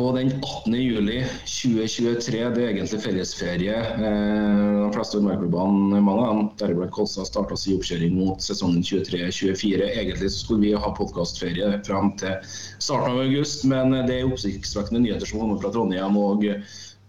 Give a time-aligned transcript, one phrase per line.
[0.00, 0.74] På den 18.
[0.74, 2.38] juli 2023.
[2.54, 3.74] Det er egentlig fellesferie.
[3.76, 9.90] Eh, De fleste underklubbene, mange av dem, deriblant Kolstad, starta sin oppkjøring mot sesongen 23-24.
[9.90, 12.38] Egentlig skulle vi ha podkastferie fram til
[12.80, 16.48] starten av august, men det er oppsiktsvekkende nyheter som kommer fra Trondheim og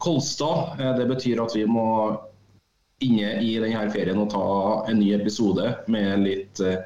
[0.04, 0.76] Kolstad.
[0.82, 1.88] Eh, Det betyr at vi må
[3.00, 4.44] inne i denne ferien og ta
[4.92, 6.84] en ny episode med litt eh,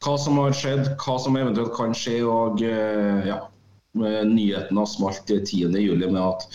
[0.00, 3.42] hva som har skjedd, hva som eventuelt kan skje, og ja,
[4.00, 6.46] med nyheten har smalt 10.7 med at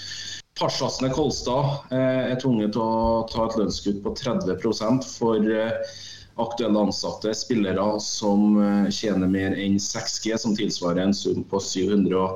[0.60, 5.96] Parsasne Kolstad eh, er tvunget til å ta et lønnskutt på 30 for eh,
[6.42, 12.30] aktuelle ansatte spillere som eh, tjener mer enn 6G, som tilsvarer en sum på 711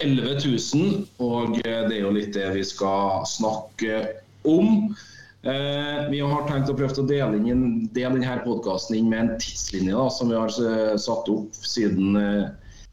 [0.00, 1.06] 000.
[1.20, 4.00] Og eh, det er jo litt det vi skal snakke
[4.48, 4.94] om.
[5.42, 9.96] Eh, vi har tenkt å prøve å dele, inn, dele denne podkasten med en tidslinje
[9.96, 12.44] da, som vi har eh, satt opp siden eh,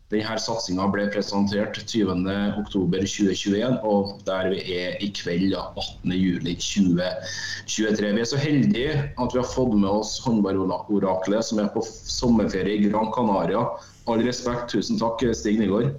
[0.09, 8.09] denne satsinga ble presentert 20.10.2021, og der vi er i kveld da, 18.07.2023.
[8.17, 12.75] Vi er så heldige at vi har fått med oss håndballoraklet som er på sommerferie
[12.79, 13.61] i Gran Canaria.
[14.09, 15.89] All respekt, tusen takk, Stig Nygaard.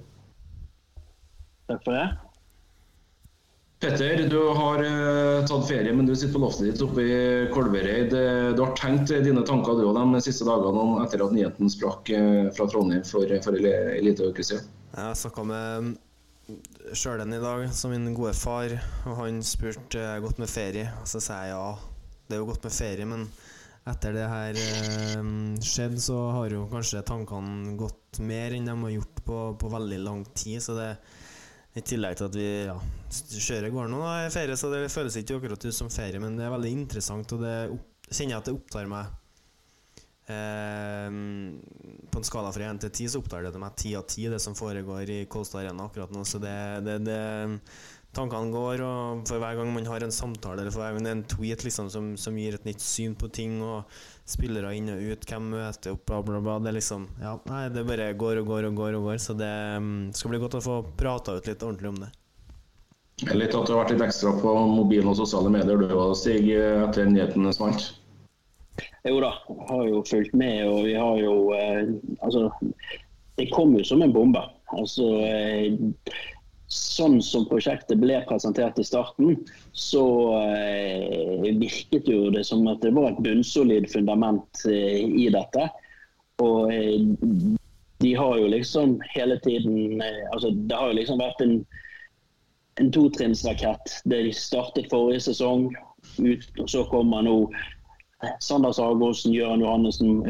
[1.71, 2.07] Takk for det.
[3.81, 7.15] Petter, du har eh, tatt ferie, men du sitter på loftet ditt oppe i
[7.49, 8.11] Kolvereid.
[8.13, 12.11] Eh, Du har tenkt dine tanker du og de siste dagene etter at nyheten sprakk
[12.13, 14.67] eh, fra Trondheim for, for en liten uke siden?
[14.93, 15.95] Jeg snakka med
[16.93, 18.75] Sjølen i dag, som min gode far,
[19.07, 20.91] og han spurte eh, godt med ferie.
[21.01, 21.65] Og så sa jeg ja,
[22.29, 23.25] det er jo godt med ferie, men
[23.89, 25.25] etter det her eh,
[25.65, 30.03] skjedde, så har jo kanskje tankene gått mer enn de har gjort på, på veldig
[30.05, 30.61] lang tid.
[30.61, 30.91] Så det
[31.71, 32.75] i tillegg til at vi ja,
[33.11, 36.45] kjører gården nå i ferie, så det føles ikke akkurat ut som ferie, men det
[36.47, 37.55] er veldig interessant, og det
[38.11, 39.17] kjenner jeg at det opptar meg.
[40.31, 41.07] Eh,
[42.11, 44.41] på en skala fra 1 til 10 så opptar det meg 10 av 10, det
[44.43, 46.25] som foregår i Kolstad Arena akkurat nå.
[46.27, 46.55] Så det,
[46.87, 47.19] det, det
[48.11, 51.11] Tankene går, og for hver gang man har en samtale eller for hver gang det
[51.11, 53.87] er en tweet liksom, som, som gir et nytt syn på ting, og
[54.27, 57.85] spillere inn og ut, hvem møter opp, bla, bla, bla Det liksom Ja, nei, det
[57.87, 60.65] bare går og går og går, og går så det mm, skal bli godt å
[60.65, 62.11] få prata ut litt ordentlig om det.
[63.31, 66.51] Litt at du har vært litt ekstra på mobilen og sosiale medier du òg, Stig,
[66.51, 67.93] etter nyheten smalt?
[69.07, 69.31] Jo da,
[69.69, 72.49] har jo fulgt med, og vi har jo eh, Altså,
[73.39, 74.43] det kom jo som en bombe.
[74.75, 75.79] Altså eh,
[76.71, 79.33] Sånn som prosjektet ble presentert i starten,
[79.75, 80.03] så
[80.39, 85.65] eh, virket jo det som at det var et bunnsolid fundament eh, i dette.
[86.39, 86.95] Og eh,
[88.01, 89.99] de har jo liksom hele tiden
[90.31, 91.57] Altså, det har jo liksom vært en,
[92.79, 93.99] en totrinnsrakett.
[94.07, 95.67] De startet forrige sesong,
[96.23, 97.35] ut, og så kommer nå
[98.39, 100.23] Sander Sagosen, Gøran Johannessen,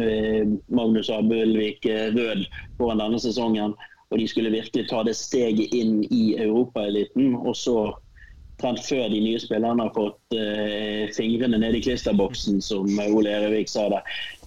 [0.73, 2.47] Magnus Abulvik Rød
[2.79, 3.77] foran denne sesongen.
[4.11, 7.35] Og de skulle virkelig ta det steget inn i europaeliten.
[7.35, 7.93] Og så,
[8.61, 13.71] trent før de nye spillerne har fått eh, fingrene ned i klisterboksen, som Ole Erevik
[13.71, 14.01] sa det,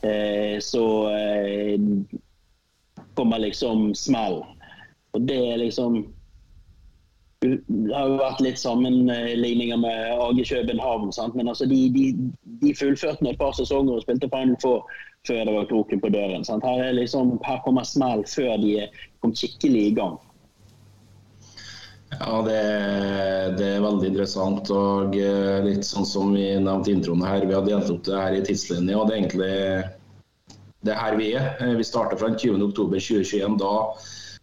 [0.07, 1.81] eh, så eh,
[3.19, 4.43] kommer liksom smell.
[5.15, 6.05] Og det er liksom
[7.45, 11.11] det har jo vært litt sammenligninger med AG København.
[11.13, 11.35] Sant?
[11.37, 12.07] Men altså, de, de,
[12.63, 14.87] de fullførte et par sesonger og spilte Final Four
[15.27, 16.45] før det var kroken på døren.
[16.45, 18.89] Her, er liksom, her kommer smell før de
[19.25, 20.19] kom skikkelig i gang.
[22.21, 22.59] Ja, det,
[23.59, 24.71] det, er veldig interessant.
[24.71, 28.37] og eh, litt sånn som vi nevnte introen her, Vi har delt opp det her
[28.37, 28.97] i tidslinje.
[28.97, 29.55] og Det er egentlig
[30.85, 31.55] det her vi er.
[31.61, 33.59] Eh, Vi starter fra 20.10.2021.
[33.59, 33.75] Da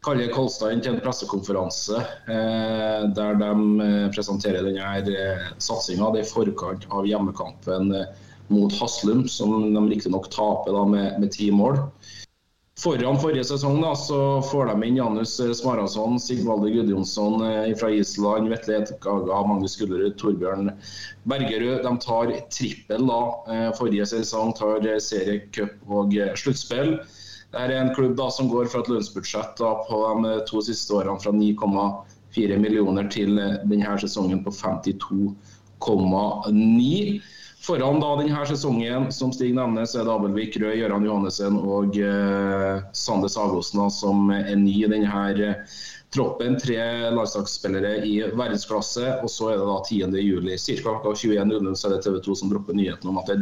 [0.04, 6.12] kaller Kolstad inn til en pressekonferanse eh, der de presenterer denne satsinga.
[6.18, 7.94] I forkant av hjemmekampen
[8.52, 11.80] mot Haslum, som de riktignok taper da, med, med ti mål.
[12.82, 18.50] Foran forrige sesong da, så får de inn Janus Smarason, Sigvalde Gudjonsson eh, fra Island,
[18.50, 20.72] Vetle Etkaga, Magnus Gullerud, Torbjørn
[21.30, 21.84] Bergerud.
[21.84, 23.46] De tar trippel da.
[23.54, 27.06] Eh, Forrige sesong tar seriecup og eh, sluttspill.
[27.52, 30.94] Det er en klubb da som går fra et lønnsbudsjett da, på de to siste
[30.98, 37.22] årene fra 9,4 millioner til denne sesongen på 52,9.
[37.62, 41.94] Foran da denne sesongen, som Stig nevner, så er det Abelvik Røe, Gøran Johannessen og
[41.94, 45.76] eh, Sande Sagosen som er ny i denne eh,
[46.10, 46.58] troppen.
[46.58, 46.80] Tre
[47.14, 49.20] landslagsspillere i verdensklasse.
[49.22, 50.18] Og så er det da 10.
[50.26, 50.80] juli, ca.
[50.82, 53.40] klokka 21.00 så er det TV 2 som dropper nyheten om at det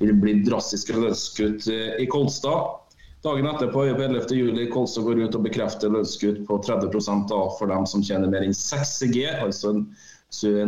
[0.00, 2.80] vil bli drastiske lønnskutt eh, i Kolstad.
[3.26, 4.32] Dagen etterpå, på 11.
[4.32, 8.48] juli, Kolstad går ut og bekrefter lønnskutt på 30% da, for dem som tjener mer
[8.48, 9.88] enn 6 G, altså en,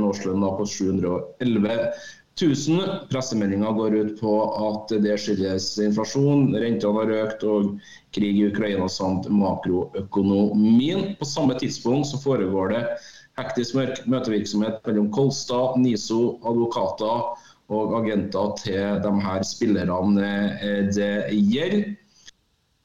[0.05, 1.89] årslønn på 711
[2.41, 2.81] 1000.
[3.11, 4.35] Pressemeldinga går ut på
[4.69, 7.75] at det skyldes inflasjon, rentene har økt og
[8.17, 11.15] krig i Ukraina samt makroøkonomien.
[11.21, 12.83] På samme tidspunkt så foregår det
[13.41, 13.77] hektisk
[14.11, 17.31] møtevirksomhet mellom Kolstad, NISO, advokater
[17.71, 20.29] og agenter til de her spillerne
[20.97, 21.13] det
[21.53, 21.91] gjelder.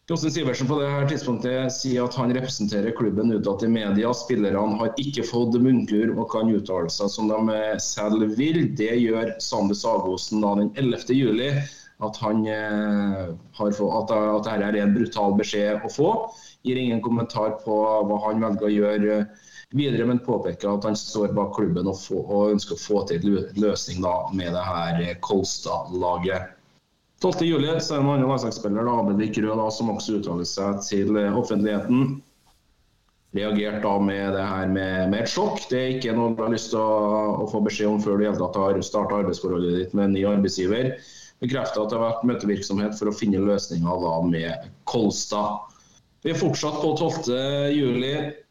[0.05, 4.11] Jostein Sivertsen på dette tidspunktet sier at han representerer klubben utad til media.
[4.13, 8.59] Spillerne har ikke fått munnkur og kan uttale seg som de selv vil.
[8.77, 11.09] Det gjør Sander Sagosen da den 11.
[11.17, 11.49] juli.
[12.05, 16.09] At, han, eh, har fått, at, at dette er en brutal beskjed å få.
[16.67, 19.19] Gir ingen kommentar på hva han velger å gjøre
[19.73, 23.25] videre, men påpeker at han står bak klubben og, få, og ønsker å få til
[23.57, 26.54] løsning da, med det her Kolstad-laget.
[27.23, 31.37] 12.7 så er det en annen landslagsspiller, Abelvik Rød, som også uttaler seg til eh,
[31.39, 32.17] offentligheten.
[33.35, 35.61] Reagert da med det her med, med, et sjokk.
[35.71, 38.27] Det er ikke noe du har lyst til å, å få beskjed om før du
[38.29, 40.93] har starta arbeidsforholdet ditt med en ny arbeidsgiver.
[41.43, 45.71] Bekrefter at det har vært møtevirksomhet for å finne løsninger da med Kolstad.
[46.23, 48.44] Vi er fortsatt på 12.7.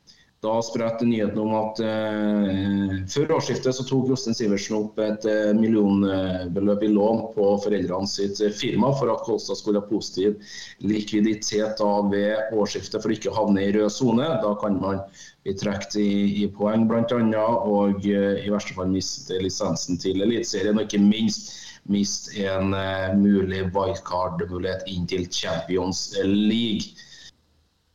[0.45, 5.53] Da spredte nyheten om at eh, før årsskiftet så tok Jostein Sivertsen opp et eh,
[5.57, 10.37] millionbeløp i lån på foreldrene sitt firma for at Kolstad skulle ha positiv
[10.85, 14.29] likviditet da ved årsskiftet for ikke å havne i rød sone.
[14.45, 15.01] Da kan man
[15.47, 16.11] bli trukket i,
[16.45, 17.47] i, poeng bl.a.
[17.65, 21.55] og eh, i verste fall miste lisensen til Eliteserien, og ikke minst
[21.89, 26.93] miste en eh, mulig wildcard-mulighet inn til Champions League.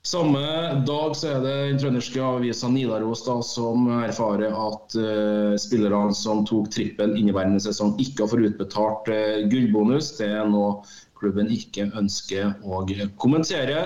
[0.09, 0.39] Samme
[0.87, 6.39] dag så er det den trønderske avisa Nidaros da, som erfarer at uh, spillerne som
[6.49, 10.15] tok trippen inneværende sesong, ikke har fått utbetalt uh, gullbonus.
[10.17, 10.79] Det er noe
[11.19, 12.81] klubben ikke ønsker å
[13.21, 13.83] kommentere.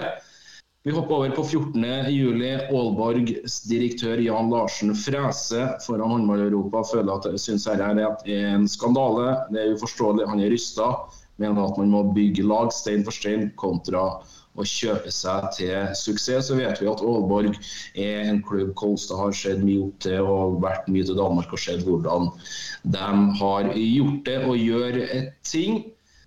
[0.88, 2.40] Vi hopper over på 14.07.
[2.70, 9.42] Aalborgs direktør Jan Larsen Frese foran Håndball-Europa føler at syns dette er en skandale.
[9.52, 10.30] Det er uforståelig.
[10.32, 10.94] Han er rysta.
[11.44, 14.06] Mener at man må bygge lag stein for stein kontra
[14.54, 16.50] å kjøpe seg til suksess.
[16.50, 17.58] Så vet vi at Aalborg
[18.00, 21.62] er en klubb Kolstad har sett mye opp til og vært mye til Danmark og
[21.64, 22.30] sett hvordan
[22.84, 23.10] de
[23.42, 25.02] har gjort det og gjør
[25.48, 25.84] ting.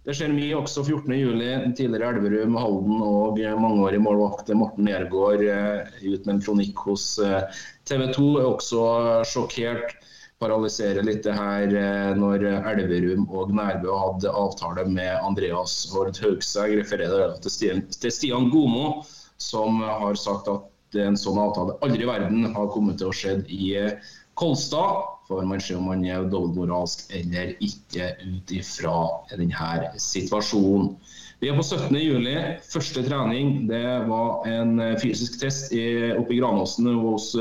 [0.06, 1.73] Det skjer mye også 14.7.
[1.75, 7.43] Tidligere Elverum, Halden og mangeårig målvakt Morten Nergård eh, ut med en kronikk hos eh,
[7.90, 8.84] TV 2 er også
[9.26, 9.96] sjokkert
[10.43, 12.44] paralysere litt det her eh, når
[12.75, 16.77] Elverum og Nærbø hadde avtale med Andreas Hord Haugsegg.
[16.83, 19.03] Refererer til Stian, til Stian Gomo,
[19.41, 23.38] som har sagt at en sånn avtale aldri i verden har kommet til å skje
[23.49, 25.06] i eh, Kolstad.
[25.27, 28.99] Får man se om man er dobbeltmoralsk eller ikke ut ifra
[29.33, 30.93] denne situasjonen.
[31.41, 31.97] Vi er på 17.
[31.99, 32.37] juli.
[32.69, 37.33] Første trening det var en eh, fysisk test oppe i Granåsen hos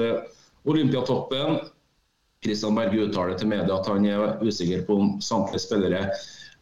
[0.66, 1.60] Olympiatoppen.
[2.46, 6.08] Kristian Berge uttaler til media at han er usikker på om samtlige spillere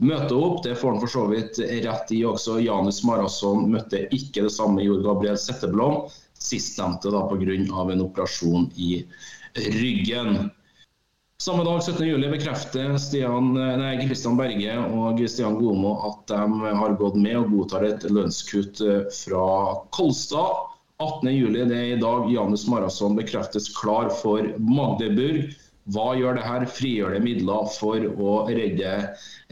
[0.04, 0.64] møter opp.
[0.64, 2.58] Det får han for så vidt rett i også.
[2.64, 6.04] Janus Marasson møtte ikke det samme, gjorde Gabriel Setteblom.
[6.44, 7.56] Sistnevnte pga.
[7.94, 9.06] en operasjon i
[9.56, 10.50] ryggen.
[11.44, 17.18] Samme dag 17.07 bekrefter Stian, nei, Christian Berge og Stian Gomo at de har gått
[17.20, 18.80] med og godtar et lønnskutt
[19.12, 19.48] fra
[19.92, 20.70] Kolstad.
[21.04, 25.52] 18.07 det er i dag Janus Marasson bekreftes klar for Magdeburg.
[25.92, 26.64] Hva gjør det her?
[26.70, 28.94] Frigjør det midler for å redde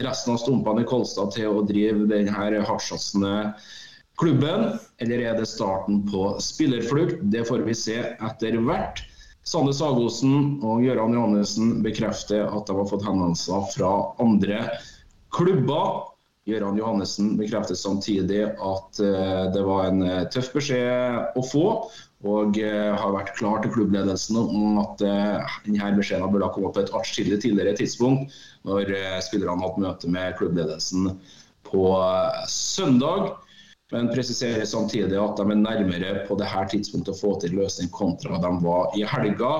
[0.00, 3.52] resten av stumpene i Kolstad til å drive denne hardtsatsende
[4.20, 4.78] klubben?
[5.02, 7.20] Eller er det starten på spillerflukt?
[7.34, 9.04] Det får vi se etter hvert.
[9.44, 14.62] Sande Sagosen og Gøran Johannessen bekrefter at de har fått henvendelser fra andre
[15.34, 16.08] klubber.
[16.46, 21.66] Gøran Johannessen bekrefter samtidig at eh, det var en eh, tøff beskjed å få,
[22.22, 26.76] og eh, har vært klar til klubbledelsen om at eh, denne beskjeden burde ha kommet
[26.76, 28.34] på et atskillig tidligere tidspunkt,
[28.68, 31.16] når eh, spillerne har hatt møte med klubbledelsen
[31.66, 31.86] på
[32.50, 33.32] søndag.
[33.92, 38.38] Men presiserer samtidig at de er nærmere på dette tidspunktet å få til løsning kontra
[38.40, 39.52] de var i helga.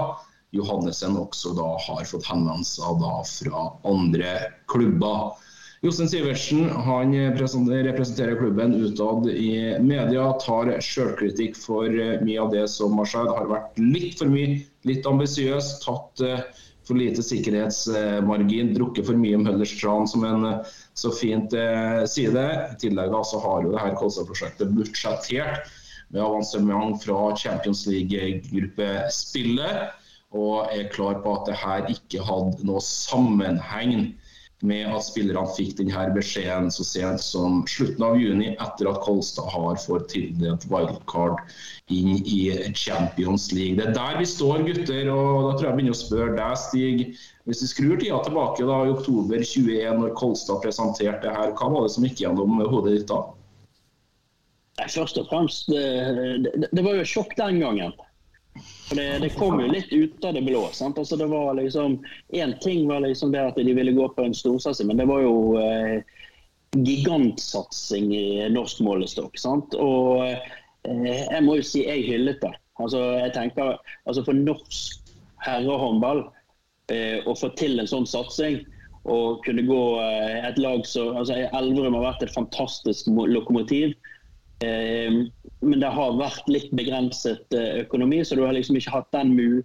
[0.57, 4.37] Johannessen også da har fått henvendelser fra andre
[4.71, 5.35] klubber.
[5.83, 12.69] Jostein Sivertsen han representerer klubben utad i media, tar selvkritikk for eh, mye av det
[12.71, 13.33] som har skjedd.
[13.35, 15.73] Har vært litt for mye, litt ambisiøs.
[15.83, 16.45] Tatt uh,
[16.87, 20.59] for lite sikkerhetsmargin, drukket for mye Møllerstrand, som en eh,
[20.99, 22.51] så fint eh, sier det.
[22.75, 25.71] I tillegg da, så har jo det her Kolstad-prosjektet budsjettert
[26.13, 29.77] med avansement fra Champions League-gruppespillet,
[30.33, 34.13] og er klar på at det her ikke hadde noe sammenheng
[34.63, 39.51] med at spillerne fikk denne beskjeden så sent som slutten av juni, etter at Kolstad
[39.51, 41.41] har fått tildelt wildcard
[41.91, 42.39] inn i
[42.79, 43.81] Champions League.
[43.81, 45.11] Det er der vi står, gutter.
[45.11, 47.05] og Da tror jeg jeg begynner å spørre deg, Stig.
[47.51, 51.71] Hvis vi skrur tida tilbake da, i oktober 21, når Kolstad presenterte det her, hva
[51.75, 53.25] var det som gikk gjennom hodet ditt da?
[54.87, 55.83] Først og fremst, det,
[56.47, 57.93] det, det var jo sjokk den gangen.
[58.97, 60.67] Det, det, kom jo litt ut av det blå.
[60.77, 60.99] sant?
[61.01, 62.01] Altså det var liksom,
[62.33, 65.23] Én ting var liksom det at de ville gå på en storsatsing, men det var
[65.25, 66.03] jo eh,
[66.77, 69.39] gigantsatsing i norsk målestokk.
[69.39, 69.75] sant?
[69.75, 72.53] Og eh, jeg må jo si jeg hyllet det.
[72.81, 73.77] Altså jeg tenker,
[74.09, 75.13] altså For norsk
[75.45, 76.25] herrehåndball
[76.93, 78.63] eh, å få til en sånn satsing
[79.11, 83.97] og kunne gå eh, et lag så, altså Elverum har vært et fantastisk lokomotiv.
[84.63, 85.13] Eh,
[85.61, 89.35] men det har vært litt begrenset eh, økonomi, så du har liksom ikke hatt den
[89.37, 89.63] mu...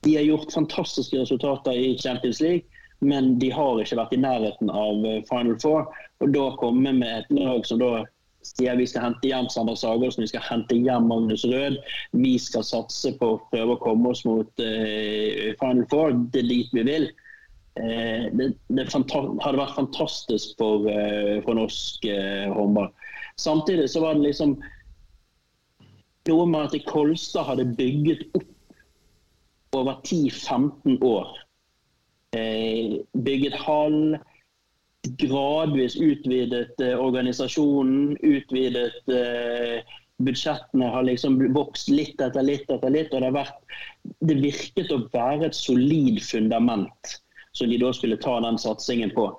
[0.00, 2.64] De har gjort fantastiske resultater i Champions League,
[3.04, 5.90] men de har ikke vært i nærheten av eh, Final Four.
[6.24, 8.06] Og da komme med et lag som da
[8.44, 11.76] sier vi skal hente hjem Sander Sagersen, vi skal hente hjem Magnus Rød.
[12.16, 16.16] Vi skal satse på å prøve å komme oss mot uh, Final Four.
[16.32, 17.10] Det er dit vi vil.
[17.80, 20.88] Det, det hadde vært fantastisk for,
[21.46, 22.08] for norsk
[22.56, 22.90] håndball.
[23.40, 24.58] Samtidig så var det liksom
[26.28, 31.30] noe med at Kolstad hadde bygget opp over 10-15 år.
[32.36, 34.18] Eh, bygget hall,
[35.22, 43.14] gradvis utvidet eh, organisasjonen, utvidet eh, Budsjettene har liksom vokst litt etter litt etter litt.
[43.16, 43.54] og Det, vært,
[44.28, 47.14] det virket å være et solid fundament
[47.56, 49.30] som de da skulle ta den satsingen på.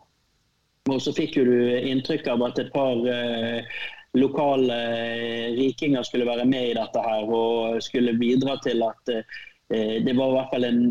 [0.90, 1.58] Og så fikk jo du
[1.92, 3.82] inntrykk av at et par eh,
[4.18, 10.00] lokale eh, rikinger skulle være med i dette her og skulle bidra til at eh,
[10.02, 10.82] det var i hvert fall en,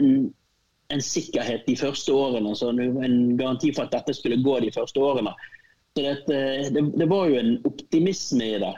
[0.00, 0.10] en,
[0.90, 2.56] en, sikkerhet de første årene.
[2.58, 5.36] Så en garanti for at dette skulle gå de første årene.
[5.94, 6.16] Så det,
[6.74, 8.74] det, det var jo en optimisme i det.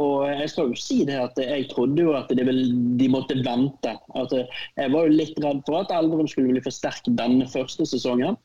[0.00, 2.62] Og jeg skal jo si det at jeg trodde jo at vil,
[3.02, 3.98] de måtte vente.
[4.14, 7.84] At jeg var jo litt redd for at Elverum skulle bli for sterk denne første
[7.90, 8.38] sesongen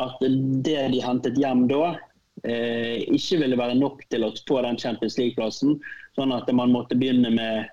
[0.00, 0.22] at
[0.64, 1.96] det de hentet hjem da,
[2.44, 5.76] eh, ikke ville være nok til å få den Champions League-plassen.
[6.18, 7.68] Sånn at man måtte begynne med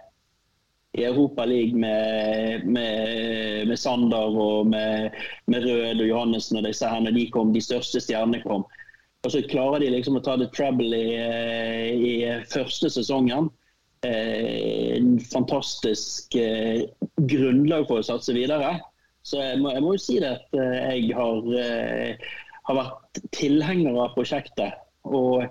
[0.97, 5.13] i Europa League med, med, med Sander og med,
[5.45, 8.65] med, Rød og Johannessen og disse her når de kom, de største stjernene kom.
[9.25, 12.13] Og så klarer de liksom å ta det trouble i, eh, i
[12.49, 13.51] første sesongen.
[14.05, 16.85] Eh, en fantastisk eh,
[17.29, 18.77] grunnlag for å satse videre.
[19.27, 22.27] Så jeg må, jeg må jo si det at eh, jeg har, eh,
[22.69, 24.77] har vært tilhenger av prosjektet.
[25.07, 25.43] Og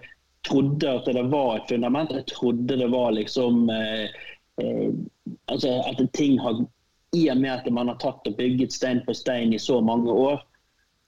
[0.46, 2.14] trodde at det var et fundament.
[2.16, 4.06] Jeg trodde det var liksom eh,
[5.52, 6.62] altså At ting har
[7.12, 10.12] I og med at man har tatt og bygget stein på stein i så mange
[10.12, 10.40] år,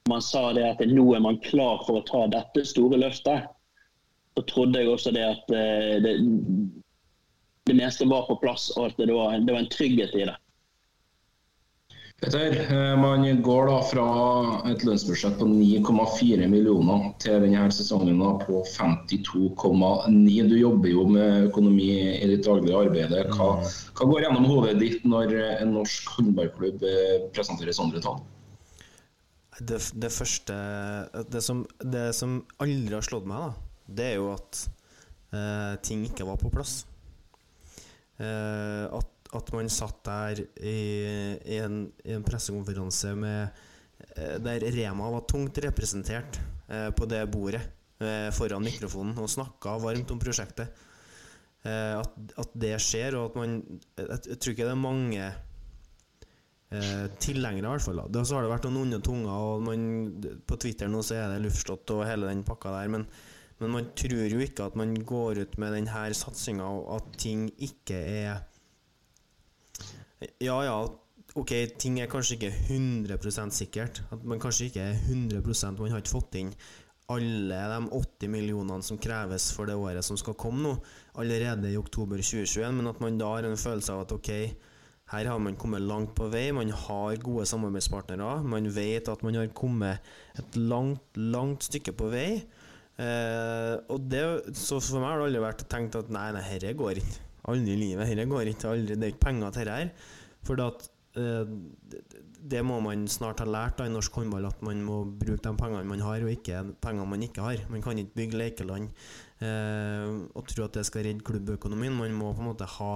[0.09, 3.49] man sa det at nå er man klar for å ta dette store løftet,
[4.37, 5.51] så trodde jeg også det at
[6.05, 6.15] det,
[7.69, 10.37] det meste var på plass, og at det var, det var en trygghet i det.
[12.21, 14.05] Petter, eh, man går da fra
[14.67, 20.49] et lønnsbudsjett på 9,4 millioner til denne sesongen på 52,9.
[20.51, 23.15] Du jobber jo med økonomi i ditt daglige arbeid.
[23.37, 23.71] Hva, mm.
[23.95, 28.19] hva, går gjennom hodet ditt når en norsk håndballklubb eh, presenterer sånne tall?
[29.61, 30.57] Det, det, første
[31.31, 34.65] det som, det som, aldri har slått meg, da, det er jo at
[35.31, 36.81] eh, ting ikke var på plass.
[38.19, 40.79] Eh, at at man satt der i,
[41.45, 43.59] i, en, i en, pressekonferanse med,
[44.15, 47.61] eh, der Rema var tungt representert eh, på det bordet
[48.01, 50.87] eh, foran mikrofonen og snakka varmt om prosjektet.
[51.67, 53.61] Eh, at, at, det skjer, og at man
[53.99, 55.25] Jeg, jeg tror ikke det er mange
[56.71, 58.05] eh, tilhengere, i hvert fall.
[58.07, 58.23] Da.
[58.25, 59.89] Så har det vært noen onde tunger, og man,
[60.47, 62.93] på Twitter nå så er det luftslott og hele den pakka der.
[62.95, 63.09] Men,
[63.59, 67.49] men man tror jo ikke at man går ut med denne satsinga, og at ting
[67.57, 68.47] ikke er
[70.43, 70.77] ja, ja,
[71.39, 74.03] ok, ting er kanskje ikke 100% sikkert.
[74.15, 76.53] At man kanskje ikke er 100% Man har ikke fått inn
[77.09, 80.75] alle de 80 millionene som kreves for det året som skal komme nå,
[81.17, 84.33] allerede i oktober 2021, men at man da har en følelse av at ok,
[85.15, 89.39] her har man kommet langt på vei, man har gode samarbeidspartnere, man vet at man
[89.41, 90.05] har kommet
[90.37, 92.29] et langt, langt stykke på vei.
[92.99, 94.23] Eh, og det,
[94.59, 97.28] så for meg har det aldri vært tenkt at nei, nei, dette går ikke.
[97.49, 98.09] Aldri i livet.
[98.11, 98.73] Dette går ikke.
[98.75, 100.15] Aldri, det er ikke penger til dette her.
[100.47, 100.87] For at
[101.19, 101.53] eh,
[102.39, 105.55] det, må man snart ha lært da, i norsk håndball, at man må bruke de
[105.59, 107.65] pengene man har, og ikke pengene man ikke har.
[107.73, 108.89] Man kan ikke bygge lekeland
[109.45, 111.97] eh, og tro at det skal redde klubbøkonomien.
[111.99, 112.95] Man må på en måte ha,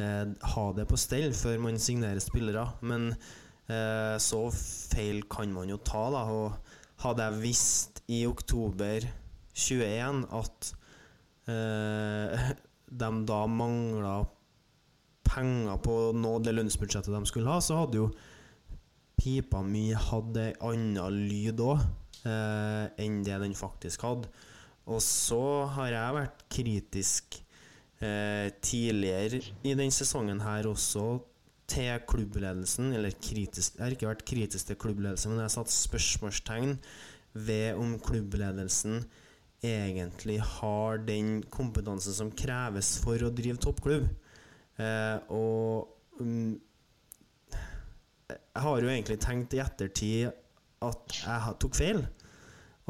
[0.00, 2.66] eh, ha det på stell før man signerer spillere.
[2.80, 6.26] Men eh, så feil kan man jo ta, da.
[6.30, 9.06] Og hadde jeg visst i oktober
[9.56, 10.72] 21 at
[11.50, 12.50] eh,
[12.90, 14.18] de da mangla
[15.30, 18.10] penger på nå det lønnsbudsjettet de skulle ha, så hadde jo
[19.20, 21.82] pipa mi hatt ei anna lyd òg
[22.26, 24.30] eh, enn det den faktisk hadde.
[24.90, 27.40] Og så har jeg vært kritisk
[28.02, 31.20] eh, tidligere i denne sesongen her også
[31.70, 32.94] til klubbledelsen.
[32.96, 36.78] Eller kritisk Jeg har ikke vært kritisk til klubbledelsen, men jeg har satt spørsmålstegn
[37.46, 39.04] ved om klubbledelsen
[39.60, 44.06] egentlig har den kompetansen som kreves for å drive toppklubb.
[44.80, 46.54] Eh, og um,
[47.50, 50.30] jeg har jo egentlig tenkt i ettertid
[50.84, 52.00] at jeg tok feil.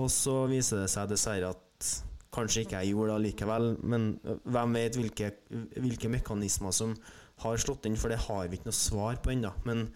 [0.00, 1.88] Og så viser det seg dessverre at
[2.30, 3.72] kanskje ikke jeg gjorde det likevel.
[3.82, 5.32] Men hvem vet hvilke,
[5.74, 6.94] hvilke mekanismer som
[7.42, 9.50] har slått inn, for det har vi ikke noe svar på ennå.
[9.66, 9.88] Men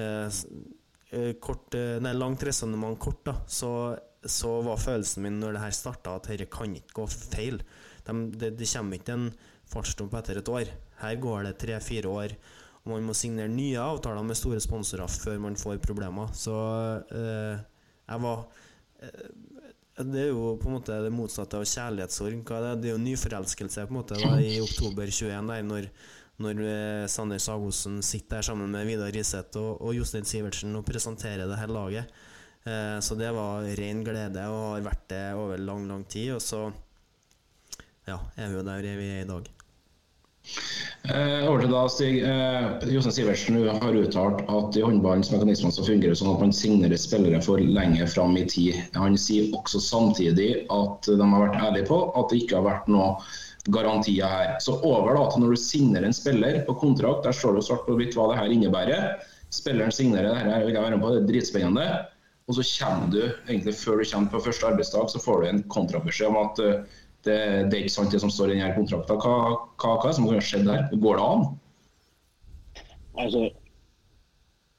[0.00, 0.42] eh,
[1.44, 3.70] kort, nei, langt resonnement kort, da, så,
[4.32, 7.60] så, var følelsen min når det her starta, at dette kan ikke gå feil.
[8.06, 9.30] De, det, det kommer ikke en
[9.70, 10.70] fartsdump etter et år.
[11.00, 12.36] Her går det tre-fire år,
[12.84, 16.30] og man må signere nye avtaler med store sponsorer før man får problemer.
[16.36, 16.54] Så
[17.10, 17.64] eh,
[18.06, 18.44] jeg var
[19.02, 19.32] eh,
[19.96, 22.44] Det er jo på en måte det motsatte av kjærlighetssorg.
[22.46, 25.90] Det, det er jo nyforelskelse på en måte da, i oktober 21, der når,
[26.46, 30.86] når eh, Sander Sagosen sitter der sammen med Vidar Riseth og, og Jostein Sivertsen og
[30.88, 32.16] presenterer det her laget.
[32.66, 36.34] Eh, så det var ren glede og har vært det over lang, lang tid.
[36.36, 36.66] Og så
[38.06, 39.52] ja, er vi jo der vi er i dag.
[41.06, 42.16] Eh, over til da, Stig.
[42.26, 46.54] Eh, Jostein Sivertsen har uttalt at i håndballens mekanismer så fungerer det sånn at man
[46.54, 48.78] signerer spillere for lenge fram i tid.
[48.98, 52.90] Han sier også samtidig at de har vært ærlige på at det ikke har vært
[52.90, 53.14] noe
[53.74, 54.56] garantier her.
[54.62, 57.86] Så over da til når du signerer en spiller på kontrakt, der står det svart
[57.86, 59.08] på hvitt hva det her innebærer.
[59.54, 61.88] Spilleren signerer det her, vil jeg være med på, det er dritspennende.
[62.46, 65.62] Og så kommer du, egentlig før du kommer på første arbeidsdag, så får du en
[65.72, 67.38] kontrabeskjed om at uh, det,
[67.70, 69.18] det, er ikke sant det som står i denne kontrakten.
[69.18, 69.36] Hva,
[69.82, 70.86] hva, hva som har skjedd der?
[71.02, 71.46] Går det an?
[73.16, 73.42] Altså,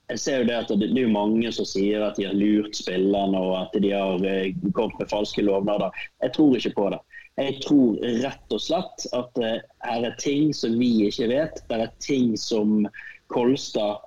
[0.08, 2.78] jeg ser jo det at det, det er mange som sier at de har lurt
[2.80, 5.92] spillerne og at de har eh, kommet med falske lovnader.
[6.24, 7.02] Jeg tror ikke på det.
[7.38, 9.52] Jeg tror rett og slett at det
[9.84, 11.60] her er ting som vi ikke vet.
[11.68, 12.88] Det er ting som
[13.34, 14.00] Kolstad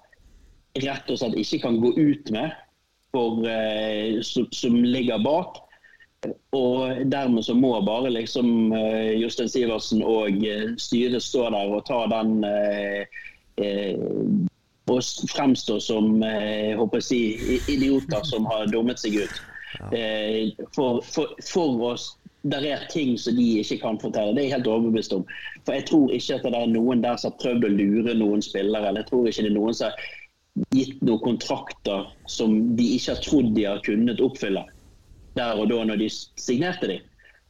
[0.80, 2.56] rett og slett ikke kan gå ut med,
[3.12, 5.58] for, uh, som, som ligger bak.
[6.52, 11.86] Og dermed så må bare liksom uh, Jostein Sivertsen og uh, styret stå der og
[11.88, 12.44] ta den
[14.90, 17.18] Og fremstå som jeg håper si,
[17.68, 19.42] idioter som har dummet seg ut.
[20.74, 22.08] For, for, for oss
[22.42, 24.32] der er ting som de ikke kan fortelle.
[24.34, 25.26] Det er jeg helt overbevist om.
[25.64, 28.42] For Jeg tror ikke at det er noen der som har prøvd å lure noen
[28.42, 28.88] spillere.
[28.88, 30.08] eller jeg tror ikke det er noen som har
[30.74, 34.64] gitt noen kontrakter som de ikke har trodd de har kunnet oppfylle
[35.38, 36.98] der og da når de signerte de.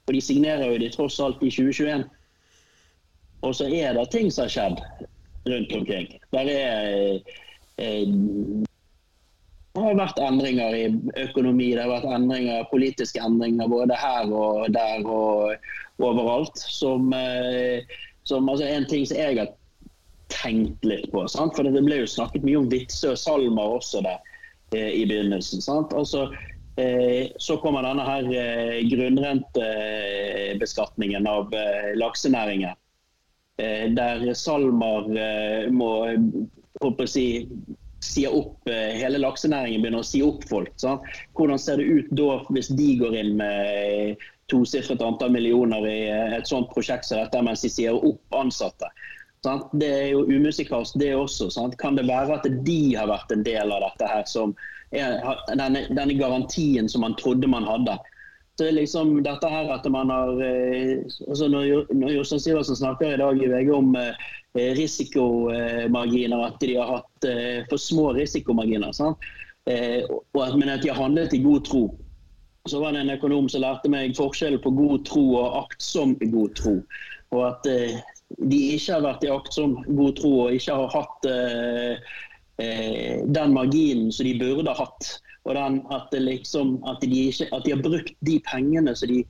[0.09, 2.05] Og de signerer jo de tross alt i 2021.
[3.47, 4.83] Og så er det ting som har skjedd
[5.49, 6.11] rundt omkring.
[6.35, 7.23] Der er
[7.81, 8.11] eh,
[9.71, 10.85] det har vært endringer i
[11.23, 16.59] økonomi, det har vært endringer, politiske endringer både her og der og overalt.
[16.59, 17.87] Som, eh,
[18.27, 19.55] som altså en ting som jeg har
[20.33, 21.27] tenkt litt på.
[21.29, 21.57] Sant?
[21.57, 24.19] For det ble jo snakket mye om vitser og Salmer også der
[24.77, 25.62] eh, i begynnelsen.
[25.64, 25.95] Sant?
[25.97, 26.29] Altså,
[26.81, 32.75] Eh, så kommer denne her eh, grunnrentebeskatningen av eh, laksenæringen.
[33.61, 35.05] Der SalMar
[35.69, 36.07] må
[36.81, 37.49] håper si,
[38.01, 40.73] si opp hele laksenæringen begynner å si opp folk.
[40.81, 41.05] Sant?
[41.37, 44.16] Hvordan ser det ut da hvis de går inn med
[44.49, 48.88] tosifret antall millioner i et sånt prosjekt som dette, mens de sier opp ansatte?
[49.44, 49.70] Sant?
[49.81, 51.48] Det er jo umusikalsk, det også.
[51.50, 51.79] Sant?
[51.81, 54.53] Kan det være at de har vært en del av dette her som
[54.92, 57.96] denne, denne, garantien som man trodde man hadde.
[58.59, 62.76] Så det er liksom dette her at man har eh, altså Når, når Jostein Sivertsen
[62.76, 64.12] snakker i dag i VG om eh,
[64.76, 68.92] risikomarginer, at de har hatt eh, for små risikomarginer,
[69.70, 71.85] eh, og men at de har handlet i god tro.
[72.68, 76.53] Så var det en økonom som lærte meg forskjellen på god tro og aktsom god
[76.59, 76.74] tro.
[77.33, 77.96] Og at eh,
[78.38, 82.11] de ikke har vært i aktsom god tro og ikke har hatt eh,
[82.61, 85.21] Eh, den marginen som de burde hatt.
[85.45, 89.23] Og den, at, liksom, at, de ikke, at, de har brukt de pengene som de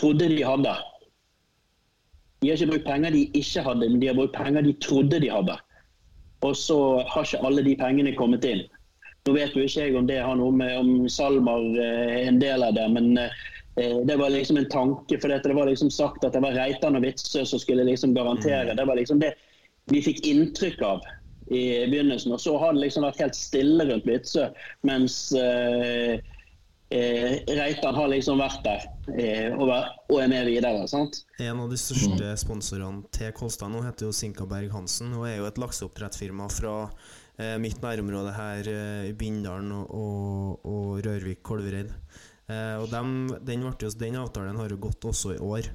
[0.00, 0.72] trodde de hadde.
[2.42, 5.20] De har ikke brukt penger de ikke hadde, men de har brukt penger de trodde
[5.22, 5.58] de hadde.
[6.44, 6.76] og så
[7.08, 8.66] har ikke alle de pengene kommet inn.
[9.24, 12.66] Nå vet jo ikke jeg om det har noe med om Salmar er en del
[12.66, 13.14] av det, men
[13.74, 15.18] det var liksom en tanke.
[15.18, 18.76] For det var liksom sagt at det var Reitan og Vitsø som skulle liksom garantere.
[18.78, 19.32] Det var liksom det
[19.92, 21.02] vi fikk inntrykk av
[21.46, 22.32] i begynnelsen.
[22.32, 24.46] Og så har det liksom vært helt stille rundt Vitsø,
[24.86, 26.16] mens eh,
[26.94, 29.74] eh, Reitan har liksom vært der eh, og,
[30.08, 30.86] og, er med videre.
[30.90, 31.24] sant?
[31.42, 35.50] En av de største sponsorene til Kolstad nå heter jo Sinkaberg Hansen og er jo
[35.50, 36.76] et lakseoppdrettsfirma fra
[37.36, 41.92] eh, mitt nærområde her eh, i Bindalen og, og, og Rørvik-Kolvereid.
[41.92, 43.62] Eh, og dem, den,
[44.00, 45.70] den avtalen har jo gått også i år.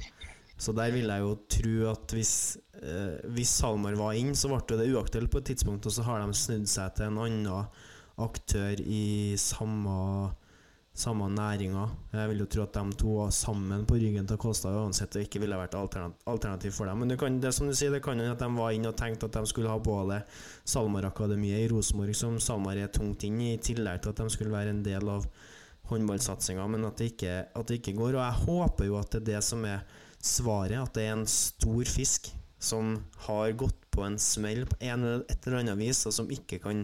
[0.59, 2.33] Så der vil jeg jo tro at hvis,
[2.81, 6.19] eh, hvis SalMar var inn, så ble det uaktuelt på et tidspunkt, og så har
[6.19, 7.47] de snudd seg til en annen
[8.19, 10.33] aktør i samme,
[10.91, 11.85] samme næringa.
[12.11, 15.29] Jeg vil jo tro at de to var sammen på ryggen til Kolstad uansett det
[15.29, 16.99] ikke ville vært alternativ for dem.
[16.99, 18.97] Men det, kan, det som du sier, det kan jo at de var inn og
[18.99, 20.19] tenkte at de skulle ha både
[20.67, 24.51] SalMar-akademiet i Rosenborg, som SalMar er tungt inn i, i tillegg til at de skulle
[24.51, 25.31] være en del av
[25.89, 28.13] håndballsatsinga, men at det, ikke, at det ikke går.
[28.15, 29.83] Og jeg håper jo at det er det som er
[30.19, 32.97] svaret at det er en stor fisk som
[33.27, 36.83] har gått på en smell på en et eller annet vis, og som ikke kan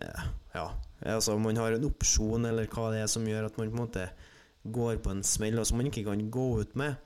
[0.00, 0.70] eh, Ja,
[1.12, 3.82] altså man har en opsjon, eller hva det er som gjør at man på en
[3.82, 4.06] måte
[4.64, 6.96] går på en smell, og som man ikke kan gå ut med.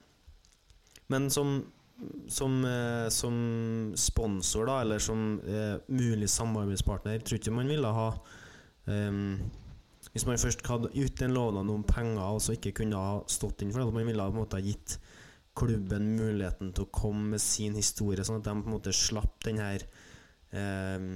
[1.11, 1.65] Men som,
[2.31, 3.35] som, eh, som
[3.99, 8.07] sponsor, da, eller som eh, mulig samarbeidspartner, tror ikke man ville ha
[8.87, 9.35] um,
[10.11, 13.63] Hvis man først hadde gitt en lovnad om penger, og så ikke kunne ha stått
[13.63, 14.97] inn for det, man ville på en måte ha gitt
[15.59, 19.39] klubben muligheten til å komme med sin historie, sånn at de på en måte slapp
[19.47, 19.85] den her
[20.57, 21.07] eh,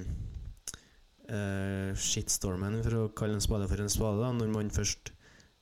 [1.30, 5.12] eh, shitstormen, for å kalle en spade for en spade, da, når man først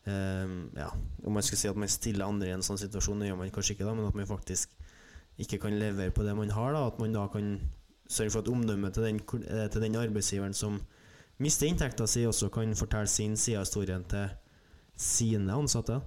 [0.09, 0.91] eh, Ja,
[1.25, 3.55] om man skal si at man stiller andre i en sånn situasjon, det gjør man
[3.55, 4.77] kanskje ikke, da, men at man faktisk
[5.41, 7.55] ikke kan levere på det man har, da, at man da kan
[8.13, 10.81] sørge for at omdømmet til den, eh, til den arbeidsgiveren som
[11.39, 14.29] mister inntekta si, også kan fortelle sin side av historien til
[14.99, 16.01] sine ansatte.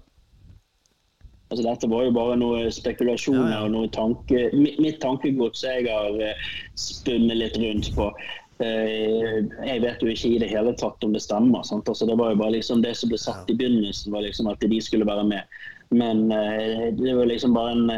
[1.52, 3.66] Altså, dette var jo bare noen spekulasjoner ja, ja.
[3.68, 6.48] og noe tanke, mitt, mitt tankegods jeg har uh,
[6.80, 8.10] spunnet litt rundt på.
[8.56, 11.62] Uh, jeg vet jo ikke i det hele tatt om det stemmer.
[11.62, 14.66] Altså, det var jo bare liksom det som ble satt i begynnelsen, var liksom at
[14.66, 15.62] de skulle være med.
[15.94, 17.94] Men uh, det var liksom bare en,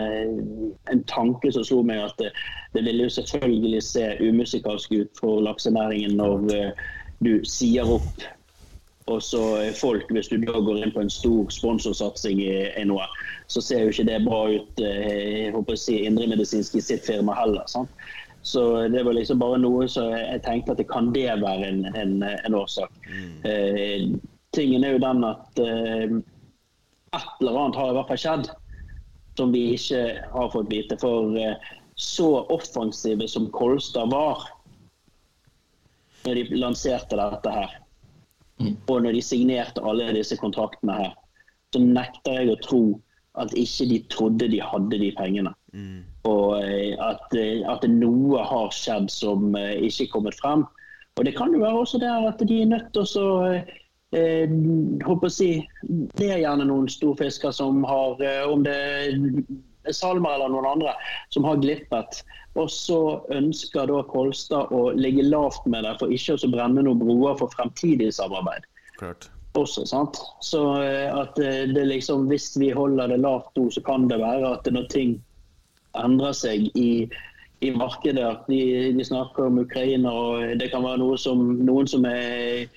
[0.91, 2.33] en, tanke som slo meg at det,
[2.75, 6.51] det ville jo selvfølgelig se umusikalsk ut for laksenæringen når
[7.23, 8.25] du sier opp
[9.07, 9.41] og så
[9.79, 13.05] folk, hvis du da går inn på en stor sponsorsatsing i, i noe,
[13.47, 17.07] så ser jo ikke det bra ut eh, jeg håper å si, indremedisinsk i sitt
[17.07, 17.63] firma heller.
[17.71, 17.91] Sant?
[18.47, 21.85] Så det var liksom bare noe så jeg tenkte at det kan det være en,
[21.95, 22.91] en, en årsak.
[23.07, 23.31] Mm.
[23.47, 24.03] Eh,
[24.55, 26.19] tingen er jo den at eh,
[27.15, 28.51] et eller annet har i hvert fall skjedd
[29.39, 30.03] som vi ikke
[30.33, 30.99] har fått vite.
[30.99, 31.55] For eh,
[31.95, 34.49] så offensive som Kolstad var
[36.27, 37.73] når de lanserte dette her,
[38.59, 38.75] mm.
[38.91, 41.13] og når de signerte alle disse kontraktene her,
[41.73, 42.81] så nekter jeg å tro
[43.37, 45.51] at ikke de trodde de hadde de pengene.
[45.73, 46.01] Mm.
[46.29, 50.65] Og eh, at, eh, at, noe har skjedd som eh, ikke er kommet frem.
[51.17, 54.57] Og det kan jo være også der at de er nødt til å eh,
[55.05, 55.51] håper å si,
[56.17, 59.17] Det er gjerne noen storfisker som har, om det er
[59.93, 60.93] Salmer eller noen andre,
[61.31, 62.21] som har glippet.
[62.57, 62.99] Og så
[63.33, 67.53] ønsker da Kolstad å ligge lavt med det for ikke å brenne noen broer for
[67.53, 68.65] fremtidig samarbeid.
[68.97, 69.85] Klart også.
[69.85, 70.19] sant?
[70.41, 74.19] Så eh, at eh, det liksom, Hvis vi holder det lavt nå, så kan det
[74.21, 75.17] være at når ting
[75.97, 77.07] endrer seg i,
[77.65, 78.61] i markedet de,
[78.93, 82.67] de, snakker om Ukraina, og det kan være noe som, noen som er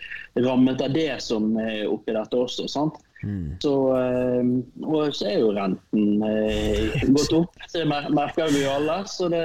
[0.41, 2.69] rammet av det som er oppi dette også.
[2.71, 2.97] sant?
[3.23, 3.57] Mm.
[3.61, 4.53] Så, eh,
[4.87, 9.03] og så er jo renten gått opp, det merker vi alle.
[9.11, 9.45] Så det,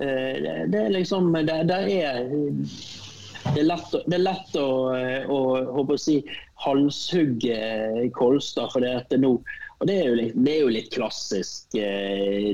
[0.00, 2.30] det, er liksom det, det er
[3.40, 4.68] det er lett, det er lett å,
[5.32, 5.38] å,
[5.80, 6.18] å si,
[6.60, 7.56] halshugge
[8.12, 9.38] Kolstad for det at nå
[9.80, 12.50] og det er, litt, det er jo litt klassisk eh,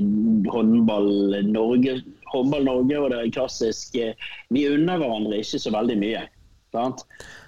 [0.47, 1.09] håndball
[1.49, 1.97] Norge.
[2.31, 6.21] Håndball Norge og det er klassisk eh, Vi unner hverandre ikke så veldig mye.
[6.71, 7.03] Sant?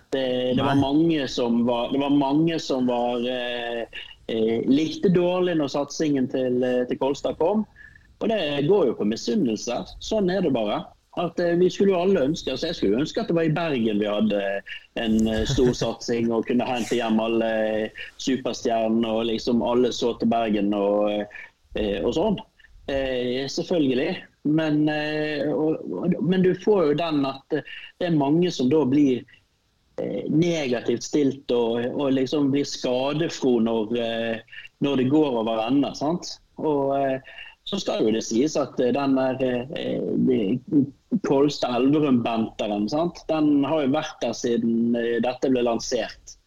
[0.09, 3.83] Det, det, var mange som var, det var, mange som var eh,
[4.29, 7.67] eh likte dårlig når satsingen til, eh, til Kolstad kom.
[8.19, 9.83] Og det går jo på misunnelse.
[10.03, 10.81] Sånn er det bare.
[11.17, 13.53] At eh, vi skulle jo alle ønske, altså Jeg skulle ønske at det var i
[13.53, 14.41] Bergen vi hadde
[15.01, 20.13] en eh, stor satsing og kunne hente hjem alle eh, superstjernene og liksom alle så
[20.19, 21.25] til Bergen og,
[21.79, 22.39] og sånn.
[22.89, 24.23] selvfølgelig.
[24.49, 24.87] Men,
[25.53, 29.21] og, men, du får jo den at det er mange som da blir
[30.29, 33.93] negativt stilt og, og liksom blir skadefro når,
[34.85, 35.91] når det går over ende.
[35.97, 36.37] sant?
[36.59, 36.93] Og
[37.69, 39.43] så skal jo det sies at eh, den der
[39.77, 40.57] eh,
[41.27, 43.21] Kolstad Elverum-benteren, sant?
[43.29, 46.38] den har jo vært der siden eh, dette ble lansert.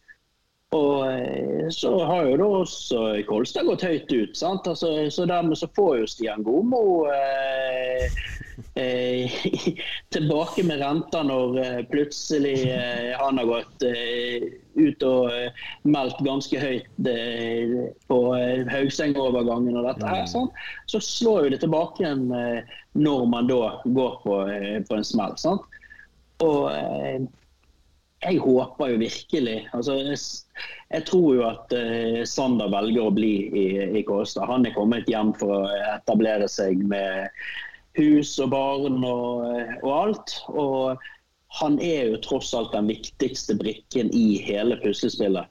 [0.73, 4.37] Og eh, så har jo da også Kolstad gått høyt ut.
[4.37, 4.67] sant?
[4.67, 6.81] Altså, så dermed så får jo Stian Gomo
[7.13, 8.07] eh,
[8.81, 9.35] eh,
[10.15, 15.29] tilbake med renta når eh, plutselig eh, han har gått eh, ut og
[15.85, 17.09] meldt ganske høyt
[18.09, 18.19] på
[18.73, 20.25] Haugsteng-overgangen og dette her.
[20.25, 20.57] sant?
[20.89, 22.25] Så slår jo det tilbake igjen
[22.97, 24.39] når man da går på,
[24.89, 25.37] på en smell.
[25.37, 25.69] sant?
[26.41, 26.65] Og
[28.23, 30.17] jeg håper jo virkelig altså, jeg,
[30.93, 33.65] jeg tror jo at uh, Sander velger å bli i,
[33.99, 34.47] i Kårstad.
[34.49, 37.31] Han er kommet hjem for å etablere seg med
[37.99, 39.43] hus og barn og,
[39.81, 40.37] og alt.
[40.53, 41.03] Og
[41.59, 45.49] han er jo tross alt den viktigste brikken i hele puslespillet.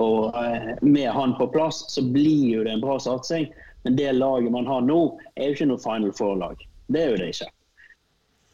[0.00, 3.50] Og uh, med han på plass så blir jo det en bra satsing.
[3.84, 5.00] Men det laget man har nå,
[5.36, 6.62] er jo ikke noe Final Four-lag.
[6.88, 7.53] Det er jo det ikke.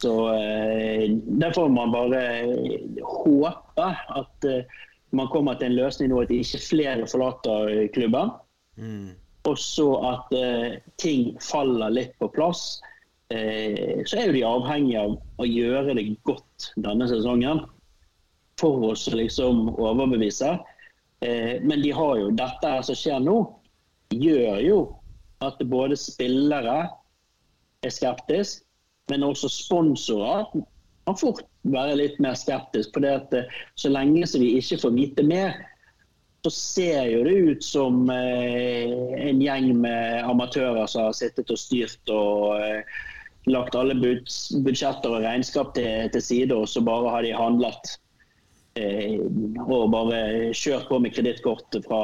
[0.01, 1.09] Så eh,
[1.41, 2.21] Der får man bare
[3.03, 4.63] håpe at eh,
[5.11, 8.31] man kommer til en løsning nå at ikke flere forlater eh, klubben.
[8.79, 9.11] Mm.
[9.49, 12.79] Og så at eh, ting faller litt på plass.
[13.33, 17.63] Eh, så er jo de avhengige av å gjøre det godt denne sesongen
[18.61, 20.55] for oss å liksom overbevise.
[21.21, 23.37] Eh, men de har jo dette som skjer nå,
[24.17, 24.79] gjør jo
[25.45, 26.79] at både spillere
[27.81, 28.65] er skeptiske,
[29.11, 30.47] men også sponsorer
[31.05, 32.93] kan fort være litt mer skeptiske.
[32.95, 35.55] For det at eh, så lenge som vi ikke får vite mer,
[36.41, 38.93] så ser jo det ut som eh,
[39.29, 43.01] en gjeng med amatører som har sittet og styrt og eh,
[43.49, 44.25] lagt alle bud
[44.65, 47.93] budsjetter og regnskap til, til, side, og så bare har de handlet.
[48.79, 49.21] Eh,
[49.67, 52.01] og bare kjørt på med kredittkort fra,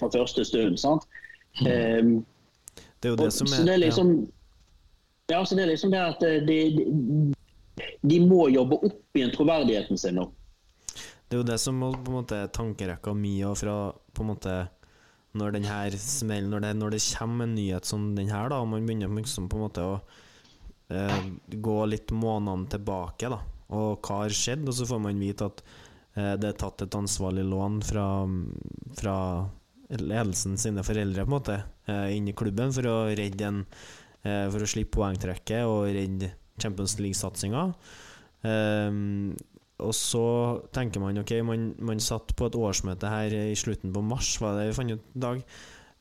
[0.00, 0.80] fra, første stund.
[0.80, 1.04] sant?
[1.58, 2.20] Mm.
[3.02, 4.37] det er jo det og, som er, så det er liksom, ja.
[5.28, 7.34] Ja, så det er liksom det at de, de,
[8.00, 10.24] de må jobbe opp igjen troverdigheten sin nå.
[11.28, 13.76] Det er jo det som på en måte er tankerekka mi fra
[14.16, 14.54] på en måte
[15.36, 18.70] når den her smellen når når det kommer en nyhet som den her, da, og
[18.72, 19.92] man begynner liksom på en måte å
[20.96, 25.52] eh, gå litt månedene tilbake, da, og hva har skjedd, og så får man vite
[25.52, 25.62] at
[26.16, 28.08] eh, det er tatt et ansvarlig lån fra,
[28.96, 29.18] fra
[29.92, 31.62] ledelsen sine foreldre, på en måte,
[31.92, 36.32] eh, inn i klubben for å redde en Eh, for å slippe poengtrekket og redde
[36.58, 37.68] Champions League-satsinga.
[38.42, 39.36] Um,
[39.78, 40.26] og så
[40.74, 44.58] tenker man ok, man, man satt på et årsmøte her i slutten på mars, var
[44.58, 45.42] det vi fant ut i dag?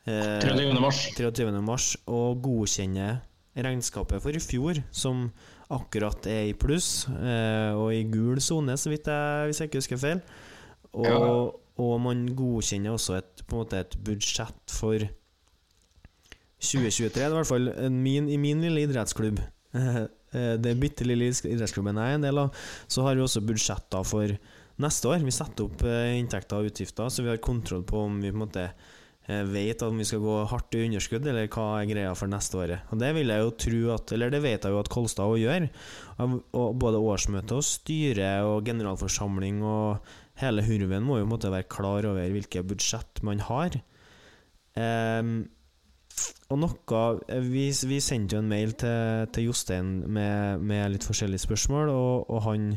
[0.08, 0.80] Eh, 23.
[0.82, 1.02] mars.
[1.18, 1.52] 23.
[1.62, 3.20] mars og godkjenner
[3.58, 5.28] regnskapet for i fjor, som
[5.74, 9.82] akkurat er i pluss, eh, og i gul sone, så vidt jeg, hvis jeg ikke
[9.84, 10.22] husker feil.
[10.98, 13.46] Og, og man godkjenner også et,
[13.78, 15.06] et budsjett for
[16.58, 19.42] 2023 det er i hvert fall min, i min lille idrettsklubb.
[20.36, 24.04] Eh, det bitte lille idrettsklubben jeg er en del av, så har vi også budsjetter
[24.04, 24.34] for
[24.84, 25.24] neste år.
[25.24, 28.36] Vi setter opp eh, inntekter og utgifter, så vi har kontroll på om vi på
[28.36, 32.14] en måte eh, vet om vi skal gå hardt i underskudd, eller hva er greia
[32.18, 32.92] for neste året.
[32.92, 35.40] Og Det vil jeg jo tro at Eller det vet jeg jo at Kolstad òg
[35.46, 35.68] gjør.
[36.28, 41.54] Og både årsmøte og styre og generalforsamling og hele hurven må jo på en måte
[41.54, 43.80] være klar over hvilke budsjett man har.
[44.78, 45.48] Um,
[46.48, 51.08] og noe eh, Vi, vi sendte jo en mail til, til Jostein med, med, litt
[51.08, 52.70] forskjellige spørsmål, og, og han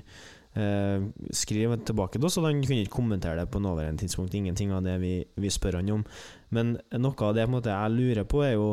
[0.59, 4.35] eh, skriver tilbake til oss, og han kunne ikke kommentere det på nåværende tidspunkt.
[4.35, 6.07] Ingenting av det vi, vi spør han om.
[6.51, 8.71] Men noe av det måte, jeg lurer på, er jo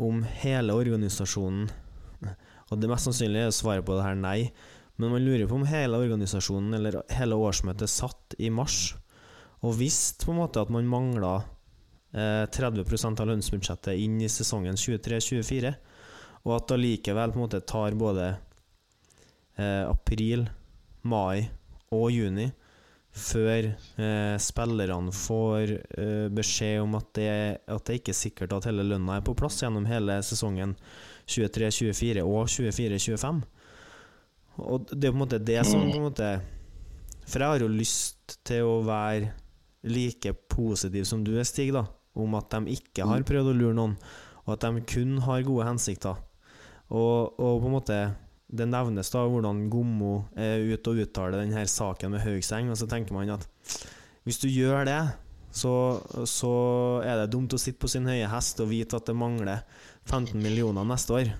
[0.00, 1.66] om hele organisasjonen
[2.70, 4.52] Og det mest sannsynlige er svaret på det her nei.
[5.00, 8.94] Men man lurer på om hele organisasjonen, eller hele årsmøtet, satt i mars
[9.60, 11.40] og visste på en måte at man mangla
[12.12, 15.74] 30 eh, av lønnsbudsjettet inn i sesongen 23-24,
[16.46, 18.32] og at det allikevel på en måte tar både
[19.60, 20.48] eh, april,
[21.02, 21.46] mai
[21.94, 22.50] og juni
[23.10, 27.30] før eh, spillerne får eh, beskjed om at det,
[27.66, 30.76] at det ikke er sikkert at hele lønna er på plass gjennom hele sesongen
[31.30, 33.42] 23-24 og 24-25.
[34.60, 36.26] Og det er på en måte det som på en måte
[37.24, 39.30] For jeg har jo lyst til å være
[39.86, 41.86] like positiv som du er, Stig, da
[42.18, 43.94] om at de ikke har prøvd å lure noen,
[44.46, 46.18] og at de kun har gode hensikter.
[46.90, 48.00] Og, og på en måte
[48.50, 52.88] det nevnes da hvordan Gommo er ute og uttaler denne saken med Haugseng, og så
[52.90, 53.46] tenker man at
[54.26, 55.00] hvis du gjør det,
[55.54, 55.72] så,
[56.28, 56.50] så,
[57.02, 59.62] er det dumt å sitte på sin høye hest og vite at det mangler
[60.06, 61.32] 15 millioner neste år.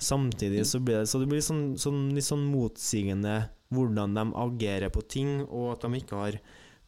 [0.00, 3.42] Samtidig så blir det, så det blir sånn, sånn, litt sånn motsigende
[3.74, 6.38] hvordan de agerer på ting, og at de ikke har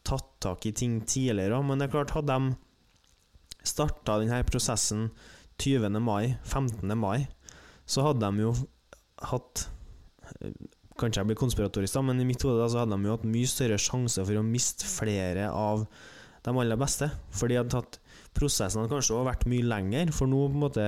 [0.08, 1.60] tatt tak i ting tidligere.
[1.64, 2.56] Men det er klart, hadde de
[3.66, 5.10] starta denne prosessen
[5.62, 5.98] 20.
[6.02, 6.86] mai, 15.
[6.98, 7.26] mai,
[7.86, 8.54] så hadde de jo
[9.32, 9.66] hatt
[10.40, 10.54] eh,
[11.00, 13.48] Kanskje jeg blir konspiratorisk, da, men i mitt hode så hadde de jo hatt mye
[13.48, 15.86] større sjanse for å miste flere av
[16.44, 17.08] de aller beste.
[17.32, 17.96] For de hadde tatt
[18.36, 20.84] Prosessen hadde kanskje også vært mye lenger, for nå på en måte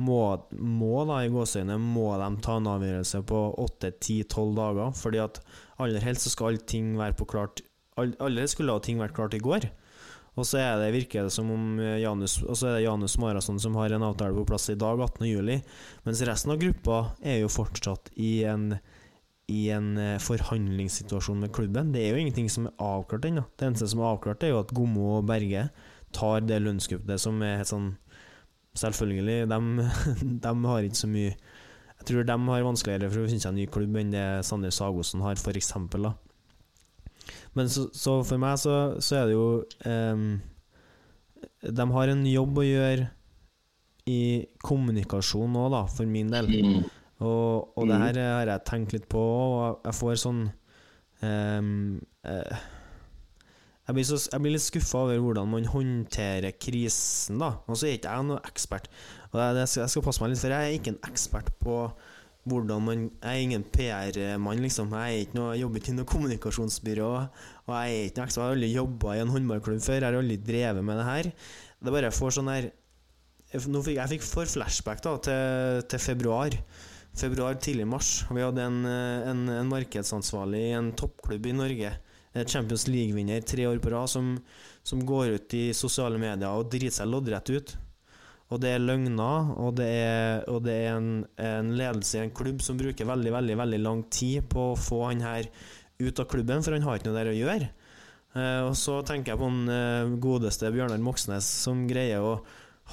[0.00, 0.20] må,
[0.56, 4.94] må da i gåseøyne må de ta en avgjørelse på 8-10-12 dager.
[4.96, 5.40] Fordi at
[5.84, 7.64] aller helst så skal allting være på klart
[7.98, 9.64] Aller helst skulle ting vært klart i går.
[10.38, 13.58] Og så er det, virker det som om Janus Og så er det Janus Marason
[13.58, 15.58] som har en avtale på plass i dag, 18.07.
[16.06, 18.70] Mens resten av gruppa er jo fortsatt i en
[19.48, 21.92] i en eh, forhandlingssituasjon med klubben.
[21.92, 23.46] Det er jo ingenting som er avklart ennå.
[23.56, 25.70] Det eneste som er avklart, er jo at Gommo og Berge
[26.14, 27.94] tar det lønnskuttet som er helt sånn
[28.78, 29.86] Selvfølgelig, de,
[30.44, 33.56] de, har ikke så mye Jeg tror de har vanskeligere for å finne seg en
[33.58, 35.72] ny klubb enn det Sander Sagosen har, f.eks.
[37.58, 39.48] Men så, så, for meg så, så er det jo
[39.90, 40.28] um,
[41.64, 43.08] De har en jobb å gjøre
[44.08, 44.20] i
[44.64, 46.48] kommunikasjon nå, da, for min del.
[46.48, 46.86] Mm.
[47.18, 48.02] Og, og, det mm.
[48.06, 50.44] her har jeg tenkt litt på, og jeg får sånn
[51.20, 52.60] um, uh,
[53.88, 57.54] jeg, blir så, jeg blir, litt skuffa over hvordan man håndterer krisen, da.
[57.66, 58.88] Og så er ikke jeg noen ekspert.
[59.32, 61.78] Og jeg, jeg, skal passe meg litt, for jeg er ikke en ekspert på
[62.48, 64.92] hvordan man Jeg er ingen PR-mann, liksom.
[64.96, 67.12] Jeg, noe, jeg jobber ikke i noe kommunikasjonsbyrå.
[67.68, 68.26] Og jeg er ikke.
[68.26, 70.00] Jeg har aldri jobba i en håndballklubb før.
[70.00, 71.32] Jeg har aldri drevet med det her.
[71.78, 72.70] Det bare får sånn her
[73.52, 76.56] Jeg fikk for flashback da til, til februar
[77.18, 78.24] februar, tidlig mars.
[78.30, 81.92] Vi hadde en, en, en markedsansvarlig i en toppklubb i Norge,
[82.46, 84.36] Champions League-vinner tre år på rad, som,
[84.86, 87.74] som, går ut i sosiale medier og driter seg loddrett ut.
[88.48, 92.32] Og det er løgner, og det er, og det er en, en, ledelse i en
[92.32, 95.50] klubb som bruker veldig veldig, veldig lang tid på å få han her
[95.98, 97.68] ut av klubben, for han har ikke noe der å gjøre.
[98.36, 102.38] Uh, og så tenker jeg på den uh, godeste Bjørnar Moxnes, som greier å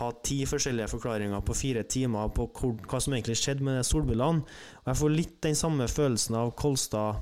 [0.01, 4.43] ha ti forskjellige forklaringer på fire timer på hva som egentlig skjedde med solbrillene.
[4.83, 7.21] Og jeg får litt den samme følelsen av Kolstad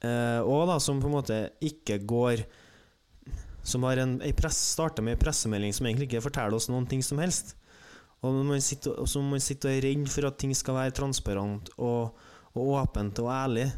[0.00, 2.44] òg, eh, som på en måte ikke går
[3.62, 6.88] Som har en, en press, starter med en pressemelding som egentlig ikke forteller oss noen
[6.88, 7.54] ting som helst.
[8.20, 8.34] Og
[9.08, 12.18] så man sitter og er redd for at ting skal være transparent og,
[12.52, 13.70] og åpent og ærlig.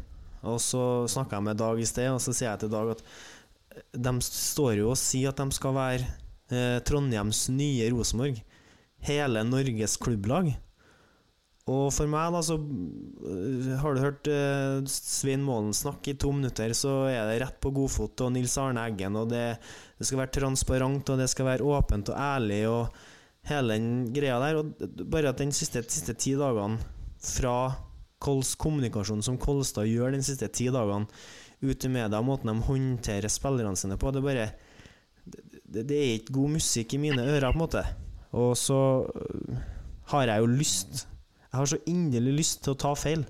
[0.43, 3.05] Og så snakka jeg med Dag i sted, og så sier jeg til Dag at
[3.95, 6.03] de står jo og sier at de skal være
[6.51, 8.41] eh, Trondheims nye Rosenborg.
[9.03, 10.51] Hele Norges klubblag.
[11.71, 16.33] Og for meg, da, så eh, Har du hørt eh, Svein Målen snakke i to
[16.35, 19.45] minutter, så er det rett på godfot og Nils Arne Eggen, og det,
[19.95, 24.41] det, skal være transparent, og det skal være åpent og ærlig, og hele den greia
[24.43, 24.59] der.
[24.59, 26.83] Og bare at den siste, siste ti dagene
[27.23, 27.55] fra
[28.23, 31.07] Kols kommunikasjon som Kolstad gjør den siste ti dagene
[31.63, 34.47] ut i media, måten de håndterer spillerne sine på, det er bare
[35.23, 37.83] det, det, er ikke god musikk i mine ører, på en måte.
[38.35, 39.59] Og så øh,
[40.11, 41.05] har jeg jo lyst
[41.53, 43.23] Jeg har så inderlig lyst til å ta feil.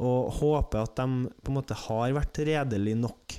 [0.00, 3.36] Og håper at de på en måte har vært redelige nok,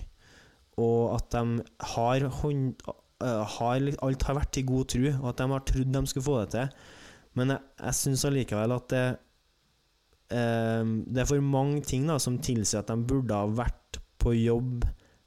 [0.80, 1.64] og at de
[1.96, 2.86] har, hånd,
[3.24, 6.28] uh, har Alt har vært i god tro, og at de har trodd de skulle
[6.28, 6.70] få det til.
[7.36, 9.06] Men jeg, jeg syns allikevel at det,
[10.32, 14.38] eh, det er for mange ting da, som tilsier at de burde ha vært på
[14.38, 14.86] jobb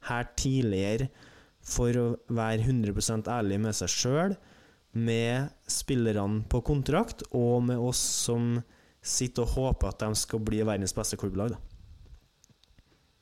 [0.09, 1.11] her tidligere
[1.69, 4.39] for å være 100% ærlig med seg sjøl,
[5.05, 8.59] med spillerne på kontrakt, og med oss som
[9.05, 11.55] sitter og håper at de skal bli verdens beste klubblag.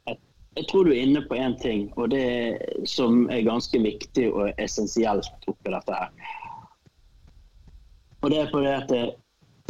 [0.08, 0.18] Jeg,
[0.56, 4.50] jeg tror du er inne på én ting, og det som er ganske viktig og
[4.62, 6.34] essensielt oppi dette her.
[8.24, 9.14] Og det er fordi at eh,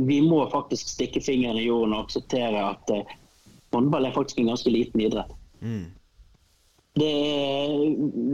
[0.07, 3.15] vi må faktisk stikke fingeren i jorden og akseptere at eh,
[3.75, 5.33] håndball er faktisk en ganske liten idrett.
[5.61, 5.91] Mm
[6.97, 7.15] det,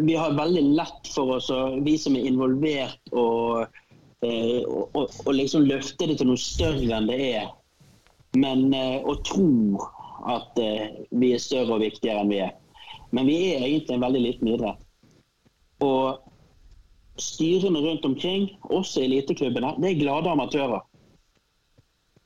[0.06, 1.50] vi har veldig lett for oss,
[1.82, 3.64] vi som er involvert, å
[4.22, 7.48] eh, liksom løfte det til noe større enn det er.
[8.38, 9.82] Men eh, å tro
[10.30, 12.54] at eh, vi er større og viktigere enn vi er.
[13.10, 14.86] Men vi er egentlig en veldig liten idrett.
[15.82, 16.22] Og
[17.20, 20.86] styrene rundt omkring, også eliteklubbene, det er glade amatører.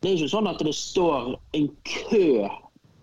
[0.05, 2.45] Det er ikke sånn at det står en kø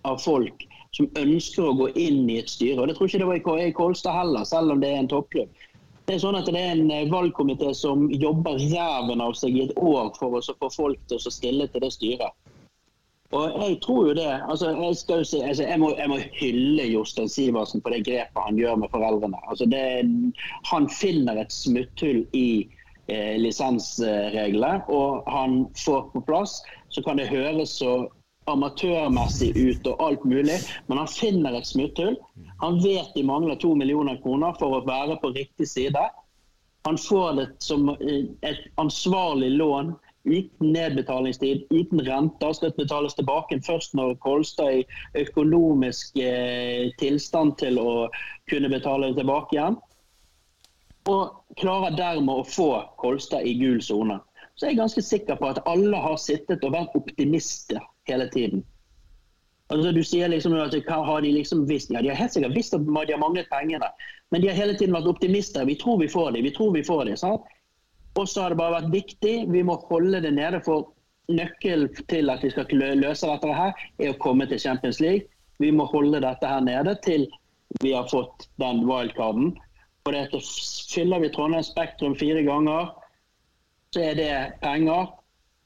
[0.05, 2.81] av folk som ønsker å gå inn i et styre.
[2.81, 5.63] Og Det tror ikke det var i Kolstad heller, selv om det er en toppklubb.
[6.05, 9.63] Det er sånn at det er en eh, valgkomité som jobber ræven av seg i
[9.69, 12.35] et år for å få folk til å stille til det styret.
[13.33, 14.33] Og Jeg tror jo det.
[14.49, 18.43] altså Jeg, jo si, altså, jeg, må, jeg må, hylle Jostein Sivertsen på det grepet
[18.45, 19.39] han gjør med foreldrene.
[19.49, 19.81] Altså det,
[20.69, 22.67] han finner et smutthull i
[23.07, 26.59] eh, lisensreglene, og han får på plass.
[26.93, 28.03] Så kan det høres så
[28.51, 32.17] amatørmessig ut og alt mulig, men han finner et smutthull.
[32.63, 36.03] Han vet de mangler to millioner kroner for å være på riktig side.
[36.83, 42.53] Han får det som eh, et ansvarlig lån uten nedbetalingstid, uten renter.
[42.53, 48.09] Skal betales tilbake først når Kolstad er i økonomisk eh, tilstand til å
[48.51, 49.79] kunne betale det tilbake igjen.
[51.11, 52.69] Og klarer dermed å få
[52.99, 54.19] Kolstad i gul sone.
[54.55, 58.63] Så jeg er ganske sikker på at alle har sittet og vært optimister hele tiden.
[59.71, 61.91] Altså, du sier liksom at hva har de liksom visst?
[61.93, 63.89] Ja, De har helt sikkert visst at de har manglet pengene,
[64.31, 65.65] men de har hele tiden vært optimister.
[65.65, 67.17] Vi tror vi får det, vi tror vi får det.
[67.19, 67.41] sant?
[68.15, 69.35] Og så har det bare vært viktig.
[69.49, 70.59] Vi må holde det nede.
[70.65, 70.91] For
[71.31, 72.67] nøkkelen til at vi skal
[72.99, 75.25] løse dette her, er å komme til Champions League.
[75.59, 77.25] Vi må holde dette her nede til
[77.81, 79.55] vi har fått den wildcarden.
[80.05, 82.91] Fyller vi Trondheim Spektrum fire ganger,
[83.95, 85.13] så er det penger.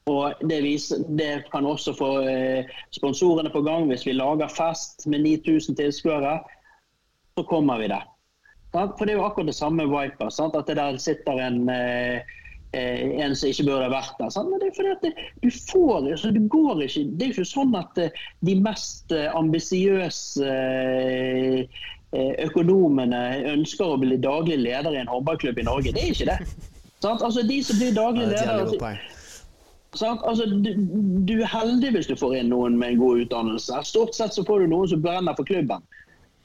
[0.08, 3.88] Og det, viser, det kan også få eh, sponsorene på gang.
[3.90, 6.38] Hvis vi lager fest med 9000 tilskuere,
[7.38, 8.06] så kommer vi der.
[8.72, 10.30] For det er jo akkurat det samme med Viper.
[10.30, 10.56] Sant?
[10.56, 12.20] At det der sitter en, eh,
[12.72, 14.32] en som ikke burde vært der.
[14.32, 14.50] Sant?
[14.50, 17.52] Men det er fordi at du får altså, du går ikke, Det er jo ikke
[17.52, 21.86] sånn at eh, de mest eh, ambisiøse eh,
[22.44, 25.92] økonomene ønsker å bli daglig leder i en håndballklubb i Norge.
[25.92, 26.40] Det er ikke det.
[27.00, 27.22] Sant?
[27.22, 28.98] Altså, de som blir daglig er leder jævlig godt poeng.
[28.98, 29.14] Sant?
[29.96, 30.70] Altså, du,
[31.24, 33.82] du er heldig hvis du får inn noen med en god utdannelse.
[33.88, 35.84] Stort sett så får du noen som brenner for klubben,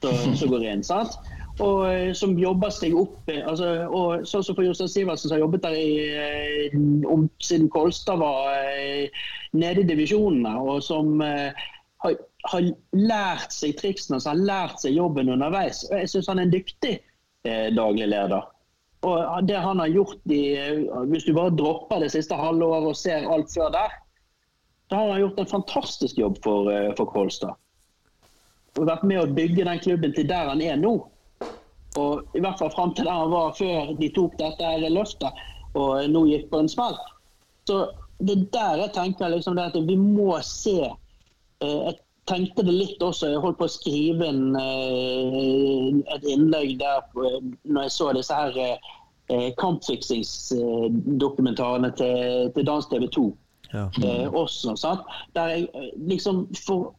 [0.01, 0.83] som, går inn.
[0.85, 1.17] sant?
[1.61, 5.35] Og eh, som jobber seg opp eh, altså, og Sånn som for Jostein Sivertsen, som
[5.35, 8.55] har jobbet der i, eh, om, siden Kolstad var
[9.53, 11.67] nede i divisjonene, og som eh,
[12.03, 12.15] har,
[12.49, 15.83] har lært seg triksene, som har lært seg jobben underveis.
[15.91, 16.95] Jeg syns han er en dyktig
[17.47, 18.49] eh, daglig leder.
[19.03, 20.55] Og det han har gjort i,
[21.11, 23.97] Hvis du bare dropper det siste halve året og ser alt før der,
[24.91, 27.55] da har han gjort en fantastisk jobb for, eh, for Kolstad.
[28.77, 30.93] Og vært med å bygge den klubben til der han er nå.
[31.97, 35.43] Og I hvert fall fram til der han var før de tok dette løftet
[35.73, 36.97] og nå gikk på en smell.
[37.69, 37.83] Så
[38.21, 40.79] det er der jeg tenker liksom det at vi må se
[41.63, 43.27] et Jeg tenkte det litt også.
[43.33, 48.33] Jeg holdt på å skrive inn eh, et innlegg der på- når jeg så disse
[48.37, 53.37] her eh, kampfiksingsdokumentarene til, til Dans TV 2
[53.73, 53.87] Ja.
[54.05, 54.75] eh, også.
[54.77, 55.01] Sant?
[55.35, 56.93] Der jeg eh, liksom for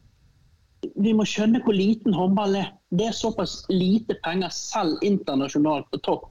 [1.01, 2.67] Vi må skjønne hvor liten håndball er.
[2.93, 6.23] Det er såpass lite penger selv internasjonalt på topp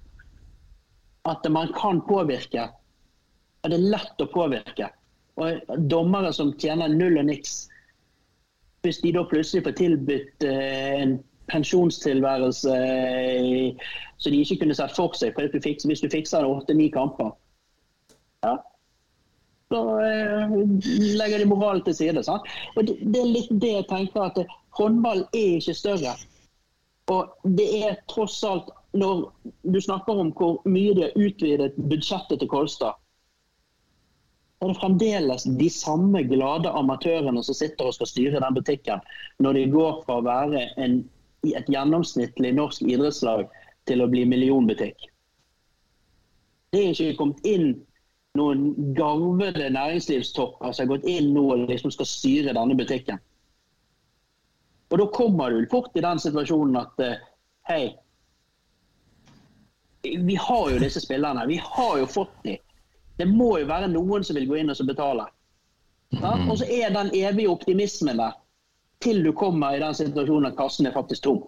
[1.26, 2.68] at man kan påvirke.
[3.64, 4.86] Og det er lett å påvirke.
[5.40, 5.48] Og
[5.90, 7.64] dommere som tjener null og niks,
[8.84, 11.16] hvis de da plutselig får tilbudt eh, en
[11.52, 17.32] pensjonstilværelse eh, som de ikke kunne sett for seg, hvis du fikser åtte-ni kamper
[18.44, 18.54] ja,
[19.72, 20.54] så eh,
[21.18, 22.22] legger de moralen til side.
[22.22, 22.48] Sant?
[22.76, 24.40] Og det, det er litt det jeg tenker at
[24.78, 26.14] håndball er ikke større.
[27.12, 29.26] Og det er tross alt, når
[29.74, 32.96] du snakker om hvor mye de har utvidet budsjettet til Kolstad,
[34.62, 39.02] er det fremdeles de samme glade amatørene som sitter og skal styre den butikken,
[39.42, 41.00] når de går fra å være en,
[41.44, 43.44] et gjennomsnittlig norsk idrettslag
[43.88, 45.10] til å bli millionbutikk.
[46.72, 47.74] Det er ikke kommet inn
[48.38, 53.20] noen garvede næringslivstopper som har gått inn nå og liksom skal styre denne butikken.
[54.90, 57.22] Og da kommer du fort i den situasjonen at eh,
[57.70, 57.84] hei,
[60.04, 61.46] vi har jo disse spillerne.
[61.48, 62.60] Vi har jo fått dem.
[63.18, 65.26] Det må jo være noen som vil gå inn og betale.
[66.14, 66.34] Ja?
[66.48, 68.38] Og så er den evige optimismen der
[69.04, 71.42] til du kommer i den situasjonen at kassen er faktisk tom.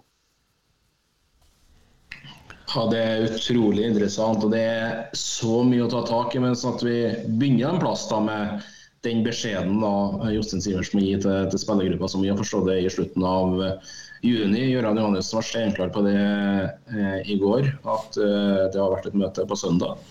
[2.74, 6.42] Ja, Det er utrolig interessant, og det er så mye å ta tak i.
[6.42, 6.98] Men sånn at vi
[7.38, 8.66] begynner en plass da med
[9.06, 9.92] den beskjeden da
[10.34, 13.62] Jostein Sivertsen må gi til, til spillergruppa, som vi har forstått det i slutten av
[13.62, 13.94] eh,
[14.26, 14.66] juni.
[14.72, 19.18] Gøran Johannessen var steinklar på det eh, i går, at eh, det har vært et
[19.22, 20.02] møte på søndag.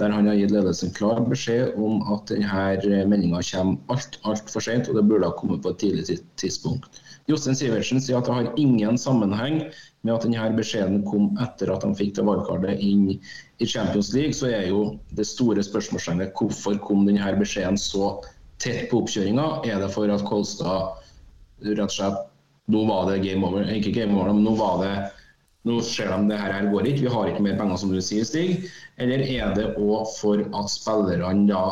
[0.00, 4.88] Der han har gitt ledelsen klar beskjed om at denne meldinga kommer alt, altfor sent,
[4.88, 7.02] og det burde ha kommet på et tidlig tidspunkt.
[7.30, 9.60] Jostein Sivertsen sier at det har ingen sammenheng
[10.02, 14.34] med at denne beskjeden kom etter at han fikk det valgkartet inn i Champions League.
[14.34, 18.16] Så er jo det store spørsmålstegnet hvorfor kom denne beskjeden så
[18.62, 19.62] tett på oppkjøringa?
[19.68, 20.98] Er det for at Kolstad
[21.62, 22.28] rett og slett
[22.70, 23.66] Nå var det game over.
[23.74, 24.92] Ikke game over, men nå var det
[25.68, 28.24] nå ser de det her, går ikke, vi har ikke mer penger, som du sier,
[28.26, 28.66] Stig.
[28.98, 31.64] Eller er det òg for at spillerne da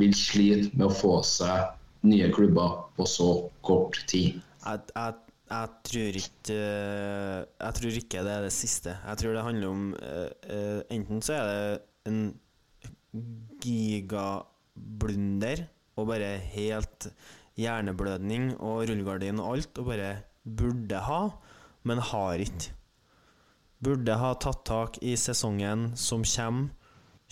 [0.00, 1.72] vil slite med å få seg
[2.08, 3.30] nye klubber på så
[3.64, 4.40] kort tid?
[4.62, 5.14] Jeg, jeg,
[5.52, 8.92] jeg tror ikke Jeg tror ikke det er det siste.
[9.00, 12.20] Jeg tror det handler om eh, eh, Enten så er det en
[13.62, 15.58] gigablunder
[16.00, 17.00] og bare helt
[17.60, 20.12] hjerneblødning og rullegardin og alt, og bare
[20.42, 21.22] burde ha,
[21.84, 22.72] men har ikke.
[23.82, 26.70] Burde ha tatt tak i sesongen som kommer,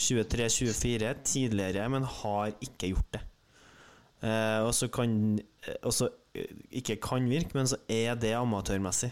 [0.00, 3.20] 23-24, tidligere, men har ikke gjort det.
[4.24, 6.48] Eh, og så kan eh, og så, eh,
[6.80, 9.10] Ikke kan virke, men så er det amatørmessig.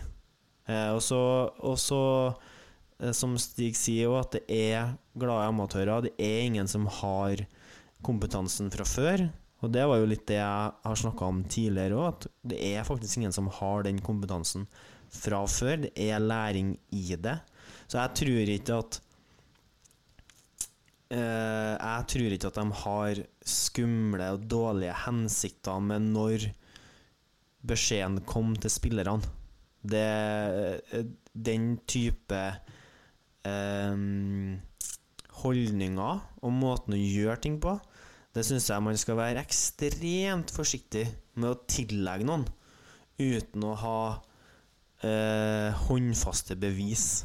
[0.69, 2.01] Eh, og så
[3.01, 6.09] eh, som Stig sier, jo, at det er glade amatører.
[6.09, 7.45] Det er ingen som har
[8.05, 9.29] kompetansen fra før.
[9.61, 12.87] Og det var jo litt det jeg har snakka om tidligere òg, at det er
[12.87, 14.69] faktisk ingen som har den kompetansen
[15.13, 15.85] fra før.
[15.87, 17.39] Det er læring i det.
[17.89, 19.01] Så jeg tror ikke at
[21.11, 26.49] eh, Jeg tror ikke at de har skumle og dårlige hensikter med når
[27.69, 29.23] beskjeden kom til spillerne.
[29.83, 30.05] Det,
[30.93, 32.41] eh, den type
[33.49, 33.97] eh,
[35.43, 37.79] holdninger og måten å gjøre ting på,
[38.35, 41.07] det syns jeg man skal være ekstremt forsiktig
[41.41, 42.45] med å tillegge noen
[43.19, 44.01] uten å ha
[45.05, 47.25] eh, håndfaste bevis.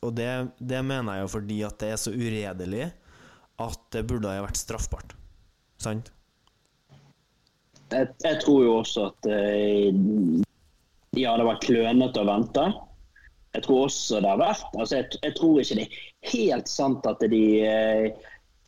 [0.00, 0.28] Og det,
[0.58, 2.90] det mener jeg jo fordi at det er så uredelig
[3.62, 5.14] at det burde ha vært straffbart.
[5.82, 6.12] Sant?
[7.92, 9.92] Jeg, jeg tror jo også at eh,
[11.18, 12.66] ja, det var klønete å vente.
[13.52, 17.08] Jeg tror også det har vært altså jeg, jeg tror ikke det er helt sant
[17.08, 18.06] at de, eh,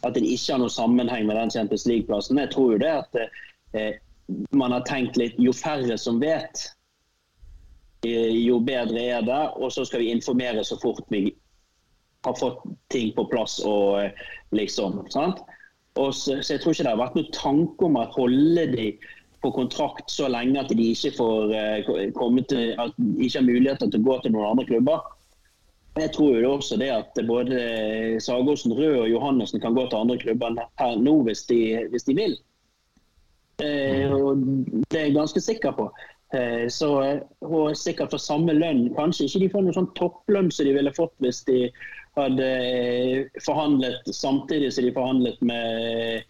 [0.05, 2.43] at det ikke har noen sammenheng med den Champions League-plassen.
[2.43, 3.21] Jeg tror jo det at
[3.79, 3.95] eh,
[4.57, 6.67] man har tenkt litt Jo færre som vet,
[8.07, 9.43] jo bedre er det.
[9.57, 11.29] Og så skal vi informere så fort vi
[12.25, 14.25] har fått ting på plass og eh,
[14.57, 15.03] liksom.
[15.13, 15.43] sant?
[16.01, 18.87] Og så, så jeg tror ikke det har vært noen tanke om å holde de
[19.45, 23.51] på kontrakt så lenge at de ikke får eh, komme til, at de ikke har
[23.51, 25.05] muligheter til å gå til noen andre klubber.
[25.95, 27.61] Jeg tror jo også det at både
[28.25, 31.61] Sagosen, Rød og Johannessen kan gå til andre klubber her nå hvis de,
[31.93, 32.35] hvis de vil.
[33.63, 34.41] Eh, og
[34.91, 35.87] det er jeg ganske sikker på.
[36.35, 36.89] Eh, så,
[37.47, 38.89] og sikkert for samme lønn.
[38.99, 41.59] Kanskje ikke de får noen sånn topplønn som de ville fått hvis de
[42.19, 46.25] hadde eh, forhandlet samtidig som de forhandlet med,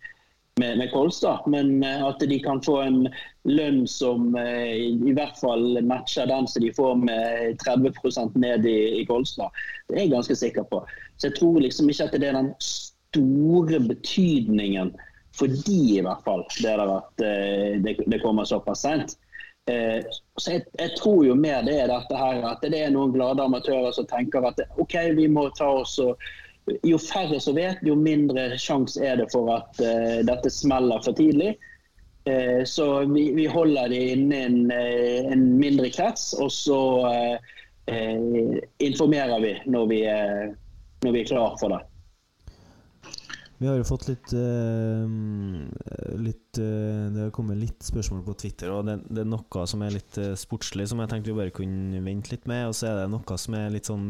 [0.60, 1.46] med, med Kolstad.
[1.50, 3.00] Men eh, at de kan få en
[3.48, 8.78] lønn som eh, i hvert fall matcher den som de får med 30 ned i,
[9.00, 9.52] i Kolstad.
[9.88, 10.84] Det er jeg ganske sikker på.
[11.16, 14.94] Så jeg tror liksom ikke at det er den store betydningen
[15.34, 16.74] for de i hvert fall, det,
[17.26, 19.16] eh, det, det kommer såpass sent.
[19.70, 20.04] Eh,
[20.36, 23.44] så jeg, jeg tror jo mer det er dette her, at det er noen glade
[23.46, 26.20] amatører som tenker at OK, vi må ta oss og
[26.88, 31.12] Jo færre som vet, jo mindre sjanse er det for at eh, dette smeller for
[31.12, 31.50] tidlig.
[32.24, 36.78] Eh, så vi, vi holder det inne en, en mindre krets, og så
[37.12, 40.00] eh, informerer vi når vi,
[41.04, 41.82] når vi er klar for det.
[43.60, 45.06] Vi har jo fått litt, uh,
[46.18, 49.84] litt uh, Det har kommet litt spørsmål på Twitter, og det, det er noe som
[49.86, 52.66] er litt uh, sportslig, som jeg tenkte vi bare kunne vente litt med.
[52.70, 54.08] Og så er det noe som er litt sånn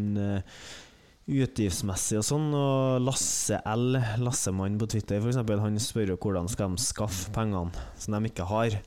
[1.24, 2.48] utgiftsmessig og sånn.
[2.56, 7.86] Og Lasse L, Lassemann på Twitter f.eks., han spør jo hvordan skal de skaffe pengene
[8.00, 8.80] som de ikke har.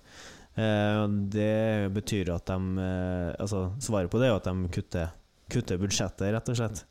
[0.57, 2.85] Det betyr at de
[3.37, 5.11] Altså, svaret på det er jo at de kutter,
[5.53, 6.87] kutter budsjettet, rett og slett.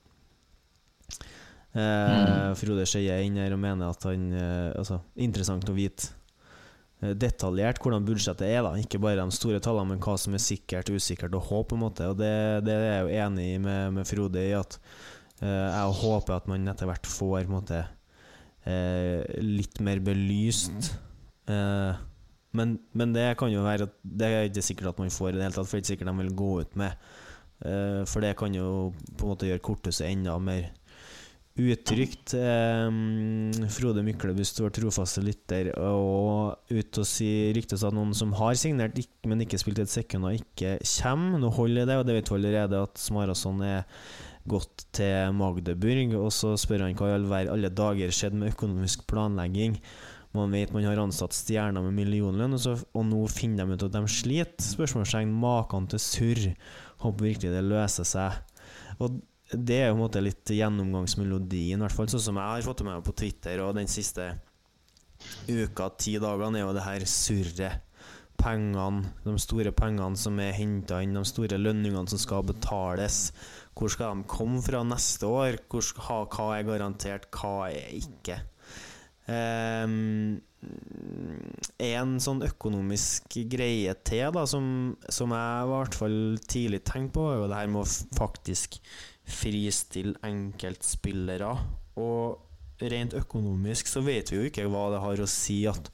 [1.76, 6.08] Eh, Frode Skeie er inne her og mener at han eh, Altså, interessant å vite
[7.02, 8.72] eh, detaljert hvordan budsjettet er, da.
[8.80, 11.84] Ikke bare de store tallene, men hva som er sikkert, usikkert og håp, på en
[11.84, 12.08] måte.
[12.08, 12.32] Og det,
[12.64, 14.78] det er jeg jo enig i med, med Frode i at
[15.42, 17.82] eh, jeg håper at man etter hvert får på en måte
[18.64, 20.94] eh, litt mer belyst.
[21.50, 22.04] Eh,
[22.56, 25.36] men, men det kan jo være at Det er ikke sikkert at man får i
[25.36, 27.06] det hele tatt, for det er ikke sikkert de vil gå ut med.
[27.68, 30.70] Eh, for det kan jo på en måte gjøre korthuset enda mer
[31.56, 32.34] uttrykt.
[32.36, 38.56] Eh, Frode Myklebust, vår trofaste lytter, og ut og si ryktes at noen som har
[38.60, 41.40] signert, men ikke spilt et sekund, og ikke kommer.
[41.42, 43.86] Nå holder det, og det vet vi allerede at Smarason er
[44.46, 46.14] gått til Magdeburg.
[46.20, 49.78] Og så spør han hva i all verden alle dager skjedde med økonomisk planlegging.
[50.36, 53.94] Man vet man har ansatt stjerner med millionlønn, og, og nå finner de ut at
[53.94, 54.66] de sliter.
[54.66, 56.44] Spørsmålstegn maken til surr.
[57.04, 58.36] Håper virkelig det løser seg.
[59.00, 59.16] Og
[59.52, 62.64] det er jo på en måte litt gjennomgangsmelodien, i hvert fall sånn som jeg har
[62.66, 64.32] fått med meg på Twitter og den siste
[65.48, 67.82] uka, ti dagene, er jo det her surret.
[68.36, 73.30] Pengene, de store pengene som er henta inn, de store lønningene som skal betales.
[73.72, 75.56] Hvor skal de komme fra neste år?
[75.72, 78.36] Hvor hva er garantert, hva er ikke?
[79.26, 80.36] Um,
[81.82, 84.68] en sånn økonomisk greie til da, som,
[85.08, 88.04] som jeg i hvert fall tidlig tenkte på, er jo det her med å f-
[89.26, 91.50] faktisk fristille enkeltspillere.
[91.96, 95.90] Og rent økonomisk så vet vi jo ikke hva det har å si at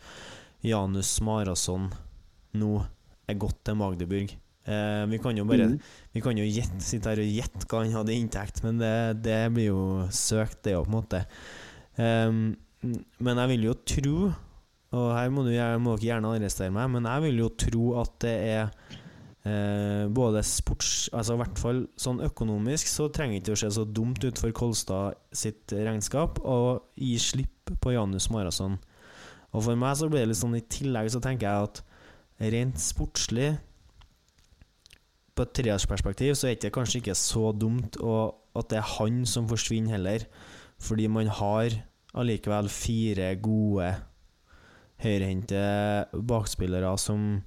[0.63, 1.91] Janus Marason
[2.59, 2.73] nå
[3.31, 4.35] er gått til Magdeburg.
[4.63, 5.79] Eh, vi kan jo bare mm.
[6.15, 9.23] Vi kan jo gjette, sitte her og gjette hva han hadde i inntekt, men det,
[9.25, 9.83] det blir jo
[10.15, 11.23] søkt, det òg, på en måte.
[12.03, 12.43] Ehm,
[13.23, 14.17] men jeg vil jo tro,
[14.93, 18.15] og her må, du, må dere gjerne arrestere meg, men jeg vil jo tro at
[18.23, 18.99] det er
[19.49, 21.09] eh, både sports...
[21.13, 24.41] Altså i hvert fall sånn økonomisk så trenger det ikke å se så dumt ut
[24.41, 26.59] for Kolstad sitt regnskap å
[26.99, 28.79] gi slipp på Janus Marason.
[29.53, 31.83] Og for meg så blir det litt sånn i tillegg så tenker jeg at
[32.53, 33.53] rent sportslig
[35.33, 39.23] på et treårsperspektiv så er det kanskje ikke så dumt og at det er han
[39.29, 40.27] som forsvinner heller,
[40.83, 41.73] fordi man har
[42.13, 43.95] allikevel fire gode
[45.03, 45.63] høyrehendte
[46.29, 47.41] bakspillere som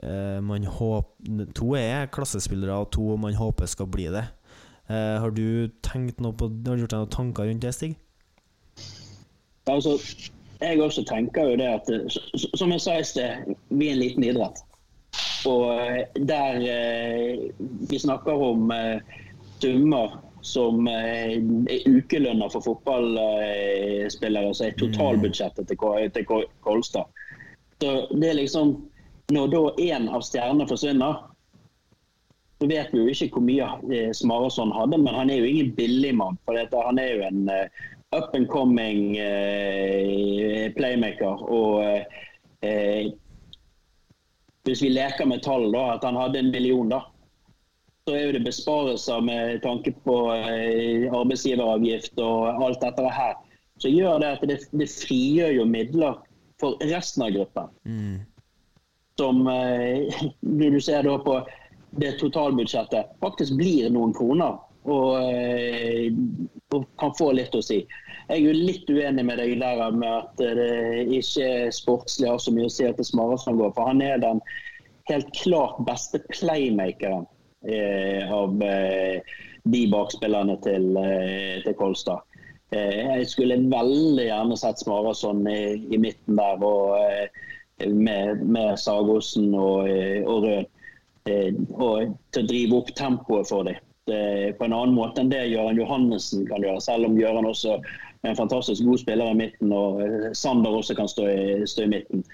[0.00, 4.24] man håper To er klassespillere, og to man håper skal bli det.
[4.90, 7.94] Eh, har du tenkt noe på Har du gjort deg noen tanker rundt det, Stig?
[9.70, 9.98] Altså,
[10.60, 12.18] jeg også tenker jo det at eh,
[12.58, 14.64] Som jeg sa i sted, vi er en liten idrett.
[15.46, 17.46] Og eh, der eh,
[17.90, 18.98] vi snakker om eh,
[19.62, 25.78] summer som eh, er ukelønner for fotballspillere, så er totalbudsjettet til
[26.64, 27.06] Kolstad.
[27.80, 28.74] Så det er liksom
[29.30, 31.20] Når da én av stjernene forsvinner,
[32.60, 35.70] så vet vi jo ikke hvor mye eh, Smarason hadde, men han er jo ingen
[35.76, 36.36] billigmann.
[36.44, 37.68] For dette, han er jo en eh,
[38.12, 41.40] up and coming eh, playmaker.
[41.48, 41.80] Og
[44.68, 47.00] hvis vi leker med tall, da, at han hadde en million, da,
[48.04, 53.38] så er jo det besparelser med tanke på arbeidsgiveravgift og alt dette her.
[53.80, 56.20] Så gjør det at det, det frigjør jo midler
[56.60, 58.20] for resten av gruppen Mm.
[59.20, 61.40] Som eh, du ser da på
[62.00, 64.58] det totalbudsjettet, faktisk blir noen kroner.
[64.88, 66.08] Og, eh,
[66.72, 67.82] og kan få litt å si.
[68.30, 72.54] Jeg er jo litt uenig med deg der med at det ikke sportslig har så
[72.54, 73.74] mye å si at det Smarason går.
[73.76, 74.40] For han er den
[75.10, 77.26] helt klart beste playmakeren
[77.68, 79.36] eh, av eh,
[79.68, 82.24] de bakspillerne til, eh, til Kolstad.
[82.72, 85.60] Eh, jeg skulle veldig gjerne sett Smarason i,
[85.90, 86.64] i midten der.
[86.64, 86.96] og
[87.88, 90.66] med, med Sagosen og, eh, og Rød.
[91.28, 93.76] eh, Og til å drive opp tempoet for dem.
[94.10, 98.30] På en annen måte enn det Gøran Johannessen kan gjøre, selv om Gøran også er
[98.32, 101.92] en fantastisk god spiller i midten, og eh, Sander også kan stå i, stå i
[101.92, 102.24] midten.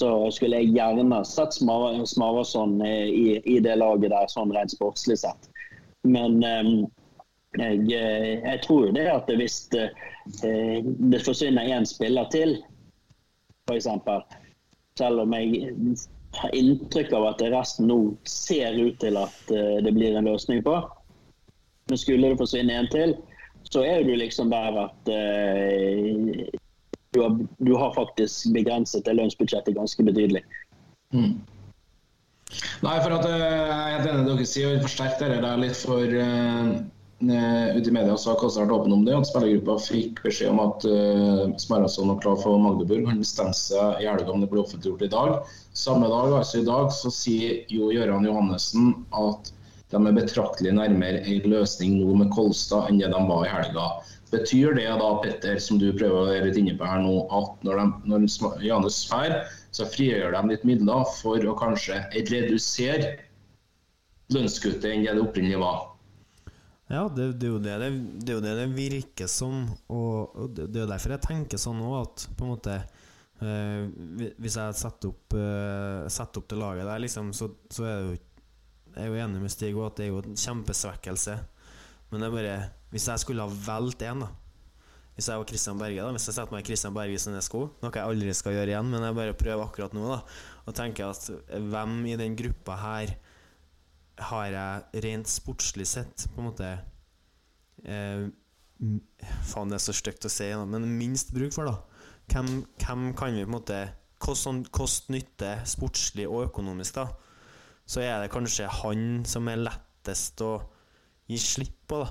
[0.00, 5.50] Så skulle jeg gjerne sett Smarason i, i det laget der, sånn rent sportslig sett.
[6.04, 6.72] Men eh,
[7.56, 9.90] jeg, jeg tror det at hvis det,
[10.42, 12.58] det forsvinner én spiller til,
[13.68, 13.88] f.eks.
[14.98, 15.72] Selv om jeg
[16.36, 20.62] har inntrykk av at resten nå ser ut til at eh, det blir en løsning
[20.66, 20.76] på.
[21.86, 23.16] Men skulle det forsvinne en til,
[23.70, 26.46] så er du liksom der at uh,
[27.14, 30.42] du, har, du har faktisk begrenset det lønnsbudsjettet ganske betydelig.
[31.14, 31.38] Mm.
[32.82, 35.78] Nei, for at eh, jeg er enig i det dere sier, og forsterker dette litt
[35.78, 36.74] for uh,
[37.18, 40.82] Ute i media så har vært åpen om det, at spillergruppa fikk beskjed om at
[40.84, 43.06] uh, Smarason var klar for Magdeburg.
[43.08, 45.54] Han bestemte seg i helga om det ble offentliggjort i dag.
[45.72, 49.48] Samme dag, altså i dag, så sier jo Gøran Johannessen at
[49.94, 53.88] de er betraktelig nærmere en løsning nå med Kolstad enn det de var i helga.
[54.34, 57.64] Betyr det da, Petter, som du prøver å være litt inne på her nå, at
[57.64, 59.38] når, de, når Janus drar,
[59.72, 63.14] så frigjør de litt midler for å kanskje redusere
[64.34, 65.95] lønnskuttet enn det det opprinnelig var?
[66.86, 67.88] Ja, det, det, er det,
[68.22, 71.58] det, er jo det det virker som, og, og det, er jo derfor jeg tenker
[71.58, 72.76] sånn òg, at på en måte
[73.42, 73.88] øh,
[74.38, 78.06] Hvis jeg setter opp, øh, setter opp det laget der, liksom, så, så er det
[78.06, 78.14] jo
[78.94, 81.36] Jeg er jo enig med Stig at det er jo en kjempesvekkelse.
[82.12, 82.56] Men det er bare
[82.94, 84.30] Hvis jeg skulle ha valgt én, da
[85.18, 87.66] Hvis jeg var Christian Berge, da Hvis jeg setter meg i Christian Berge sine sko,
[87.82, 90.22] noe jeg aldri skal gjøre igjen, men jeg bare prøver akkurat nå, da,
[90.62, 93.18] og tenker at hvem i den gruppa her
[94.18, 96.72] har jeg rent sportslig sett på en måte
[97.84, 98.26] eh,
[98.76, 101.78] Faen, det er så stygt å si, men minst bruk for, da.
[102.28, 102.50] Hvem,
[102.82, 103.78] hvem kan vi på en måte
[104.16, 107.04] Kost, kost nytte sportslig og økonomisk, da.
[107.86, 110.54] Så er det kanskje han som er lettest å
[111.28, 112.08] gi slipp på, da.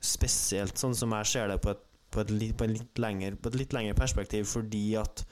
[0.00, 3.34] Spesielt sånn som jeg ser det på et, på et, litt, på et litt, lengre,
[3.34, 5.24] på et litt lengre perspektiv, fordi at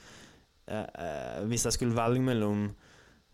[0.67, 2.67] eh, eh, Hvis jeg skulle velge mellom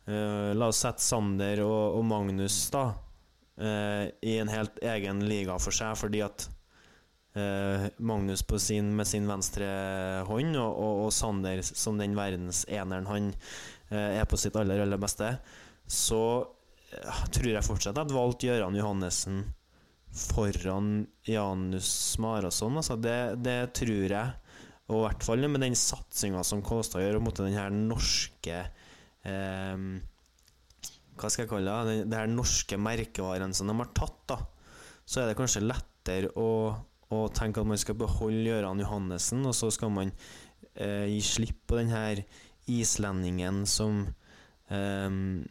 [0.06, 5.56] Eh, la oss sette Sander og, og Magnus da uh, i en helt egen liga
[5.62, 6.46] for seg, fordi at
[7.40, 9.66] uh, Magnus sin, med sin venstre
[10.30, 13.34] hånd og, og, og Sander som den verdenseneren han
[13.90, 15.28] er på sitt aller, aller beste,
[15.86, 16.22] så
[17.30, 19.44] tror jeg fortsatt at jeg valgte Gøran Johannessen
[20.16, 22.80] foran Janus Marason.
[22.82, 24.56] Altså det, det tror jeg.
[24.90, 28.64] Og i hvert fall med den satsinga som Kåstad gjør, og mot den her norske
[29.28, 29.86] eh,
[31.16, 32.00] Hva skal jeg kalle det?
[32.12, 34.40] Det her norske merkevaren som de har tatt, da.
[35.06, 36.74] Så er det kanskje lettere å,
[37.14, 40.12] å tenke at man skal beholde Gøran Johannessen, og så skal man
[40.74, 42.24] eh, gi slipp på den her
[42.72, 44.02] islendingen som
[44.74, 45.46] ehm,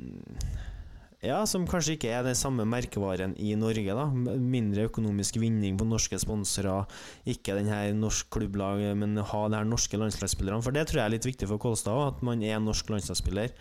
[1.24, 3.96] ja, som kanskje ikke er den samme merkevaren i Norge.
[3.96, 6.86] da Mindre økonomisk vinning på norske sponsorer,
[7.26, 10.62] ikke den her norsk klubblag, men ha de her norske landslagsspillerne.
[10.64, 13.54] For det tror jeg er litt viktig for Kolstad at man er norsk landslagsspiller.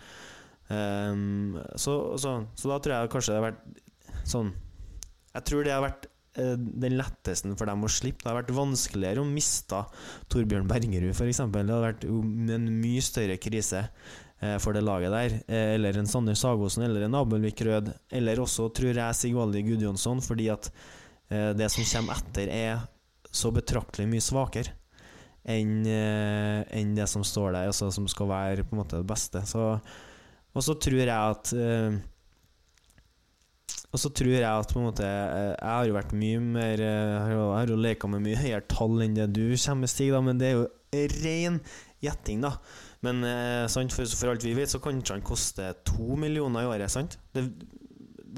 [0.68, 3.80] Um, så, så, så da tror jeg kanskje det har vært
[4.24, 4.54] sånn
[5.34, 6.06] Jeg tror det har vært
[6.40, 8.22] eh, den letteste for dem å slippe.
[8.22, 9.82] Det har vært vanskeligere å miste
[10.32, 11.42] Torbjørn Bergerud, f.eks.
[11.42, 13.82] Det hadde vært en mye større krise
[14.62, 15.36] for det laget der.
[15.48, 17.92] Eh, eller en Sander Sagosen eller en Abelvik Rød.
[18.10, 20.70] Eller også, tror jeg, Sigvaldi Gudjonsson, fordi at
[21.30, 22.88] eh, det som kommer etter, er
[23.34, 24.76] så betraktelig mye svakere
[25.44, 29.42] enn en det som står der, altså som skal være på en måte det beste.
[30.54, 31.98] Og så tror jeg at eh,
[33.94, 36.82] og så tror jeg at på en måte eh, Jeg har jo vært mye mer
[36.82, 40.10] eh, jeg har jo leka med mye høyere tall enn det du kommer med, Stig,
[40.14, 40.66] da, men det er jo
[41.22, 41.60] ren
[42.04, 42.56] gjetting, da.
[43.04, 46.70] Men eh, sant, for, for alt vi vet, så kanskje han koste to millioner i
[46.70, 46.92] året.
[46.92, 47.18] sant?
[47.34, 47.44] Det,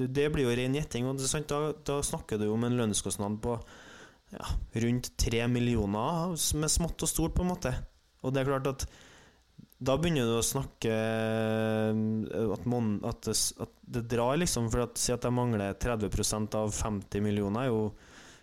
[0.07, 1.09] det, blir jo ren gjetting.
[1.09, 3.59] og sant, da, da snakker du om en lønnskostnad på
[4.35, 4.47] ja,
[4.83, 7.75] rundt tre millioner med smått og stort, på en måte.
[8.25, 8.89] Og det er klart at
[9.77, 14.71] da begynner du å snakke eh, at, mon, at, det, at det drar, liksom.
[14.73, 17.91] For at, si at jeg mangler 30% av 50 millioner, er jo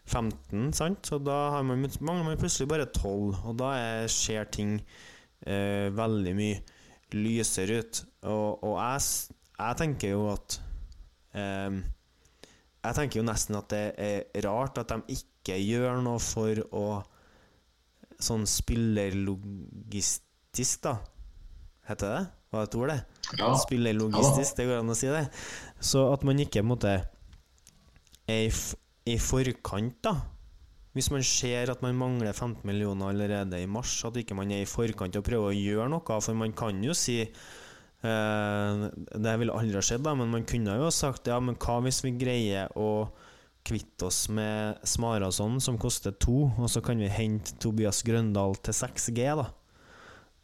[0.05, 1.09] 15, sant?
[1.09, 3.73] Så da man, mangler man plutselig bare 12, og da
[4.11, 4.77] skjer ting
[5.45, 6.61] eh, veldig mye
[7.13, 8.05] lysere ut.
[8.29, 9.01] Og, og jeg,
[9.59, 10.61] jeg tenker jo at
[11.37, 11.71] eh,
[12.83, 16.85] Jeg tenker jo nesten at det er rart at de ikke gjør noe for å
[18.23, 20.93] Sånn spillerlogistisk, da.
[21.89, 22.23] Heter det?
[22.53, 23.01] Hva er et ord, det?
[23.41, 23.49] Ja.
[23.59, 25.25] Spillerlogistisk, det går an å si det.
[25.83, 27.03] Så at man ikke måtte
[28.29, 28.51] er i,
[29.11, 30.13] i forkant, da.
[30.93, 34.61] Hvis man ser at man mangler 15 millioner allerede i mars, at ikke man er
[34.61, 36.19] i forkant og prøver å gjøre noe.
[36.21, 40.77] For man kan jo si eh, Det ville aldri ha skjedd, da, men man kunne
[40.77, 43.09] jo sagt ja, men hva hvis vi greier å
[43.63, 48.75] kvitte oss med Smarason, som koster to, og så kan vi hente Tobias Grøndal til
[48.75, 49.47] 6G, da.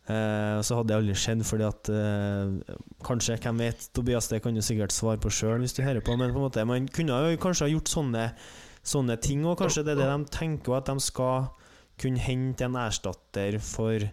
[0.10, 4.56] Eh, så hadde det aldri skjedd, fordi at eh, Kanskje, hvem vet, Tobias, det kan
[4.56, 7.20] du sikkert svare på sjøl hvis du hører på, men på en måte, man kunne
[7.28, 8.24] jo kanskje ha gjort sånne,
[8.90, 11.50] sånne ting, og kanskje det er det de tenker, at de skal
[12.00, 14.06] kunne hente en erstatter for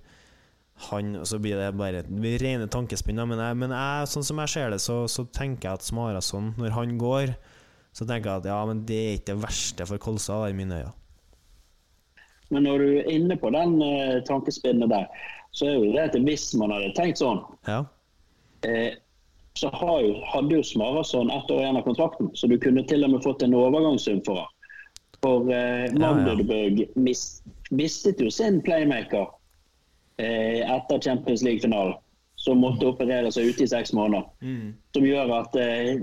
[0.91, 3.17] han, og så blir det bare det blir rene tankespinn.
[3.25, 6.51] Men, jeg, men jeg, sånn som jeg ser det, så, så tenker jeg at Smarason,
[6.61, 7.33] når han går,
[7.97, 10.59] så tenker jeg at ja, men det er ikke det verste for Kolstad, da, i
[10.59, 10.93] mine øyne.
[12.53, 15.09] Men når du er inne på den eh, tankespinnet der,
[15.57, 17.81] så er jo det at hvis man hadde tenkt sånn, Ja.
[18.69, 18.99] eh,
[19.57, 23.07] så har jo, hadde jo Smarason ett år igjen av kontrakten, så du kunne til
[23.07, 24.53] og med fått en overgangssum for han.
[25.25, 25.99] For eh, ja.
[25.99, 29.29] Magdeburg mis, mistet jo sin playmaker
[30.23, 31.97] eh, etter Champions League-finalen,
[32.37, 34.29] som måtte operere seg ute i seks måneder.
[34.97, 35.97] Som gjør at eh,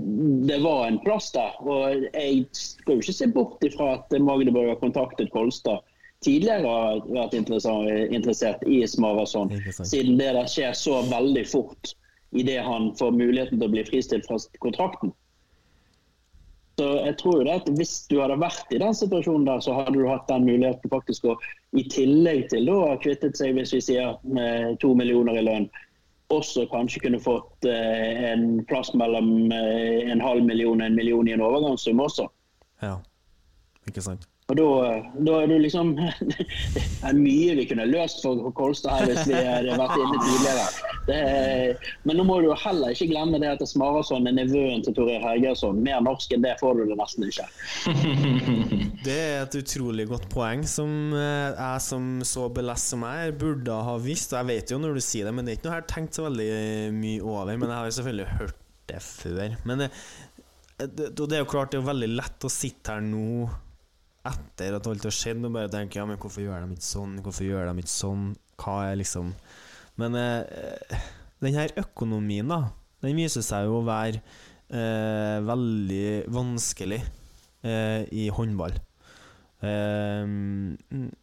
[0.50, 1.56] det var en plass der.
[1.62, 5.82] Og jeg skal jo ikke se bort ifra at Magdeburg har kontaktet Kolstad
[6.24, 9.52] tidligere har vært interessert i Smarason,
[9.84, 11.92] siden det der skjer så veldig fort
[12.34, 15.12] idet han får muligheten til å bli fristilt fra kontrakten.
[16.74, 19.76] Så jeg tror jo det at Hvis du hadde vært i den situasjonen, der, så
[19.76, 21.36] hadde du hatt den muligheten faktisk å,
[21.78, 25.68] i tillegg til å ha kvittet seg hvis vi sier med to millioner i lønn,
[26.34, 31.28] også kanskje kunne fått eh, en plass mellom eh, en halv million og en million
[31.28, 32.28] i en overgangssum også.
[32.82, 32.98] ja.
[33.84, 34.24] Ikke sant?
[34.52, 35.94] Og da, er du liksom
[36.34, 40.66] Det er mye vi kunne løst for Kolstad her hvis vi hadde vært inne tidligere.
[41.14, 45.24] Er, men nå må du heller ikke glemme det at Smarason er nevøen til Torir
[45.24, 45.80] Hergersson.
[45.84, 47.48] Mer norsk enn det får du det nesten ikke.
[49.04, 53.34] Det er et utrolig godt poeng som eh, jeg som så belest som jeg er,
[53.36, 54.32] burde ha visst.
[54.32, 55.90] Og jeg vet jo når du sier det, men det er ikke noe jeg har
[55.92, 56.46] tenkt så veldig
[56.96, 57.52] mye over.
[57.52, 59.58] Men jeg har jo selvfølgelig hørt det før.
[59.68, 59.90] Men det,
[60.80, 63.44] det, det er jo klart det er veldig lett å sitte her nå
[64.30, 67.18] etter at alt har skjedd og bare tenker ja, men hvorfor gjør de ikke sånn,
[67.24, 69.34] hvorfor gjør de ikke sånn, hva er liksom
[70.00, 71.04] Men eh,
[71.44, 72.72] den her økonomien, da,
[73.04, 74.18] den viser seg jo å være
[74.72, 76.98] eh, veldig vanskelig
[77.62, 78.74] eh, i håndball.
[79.64, 80.74] Um,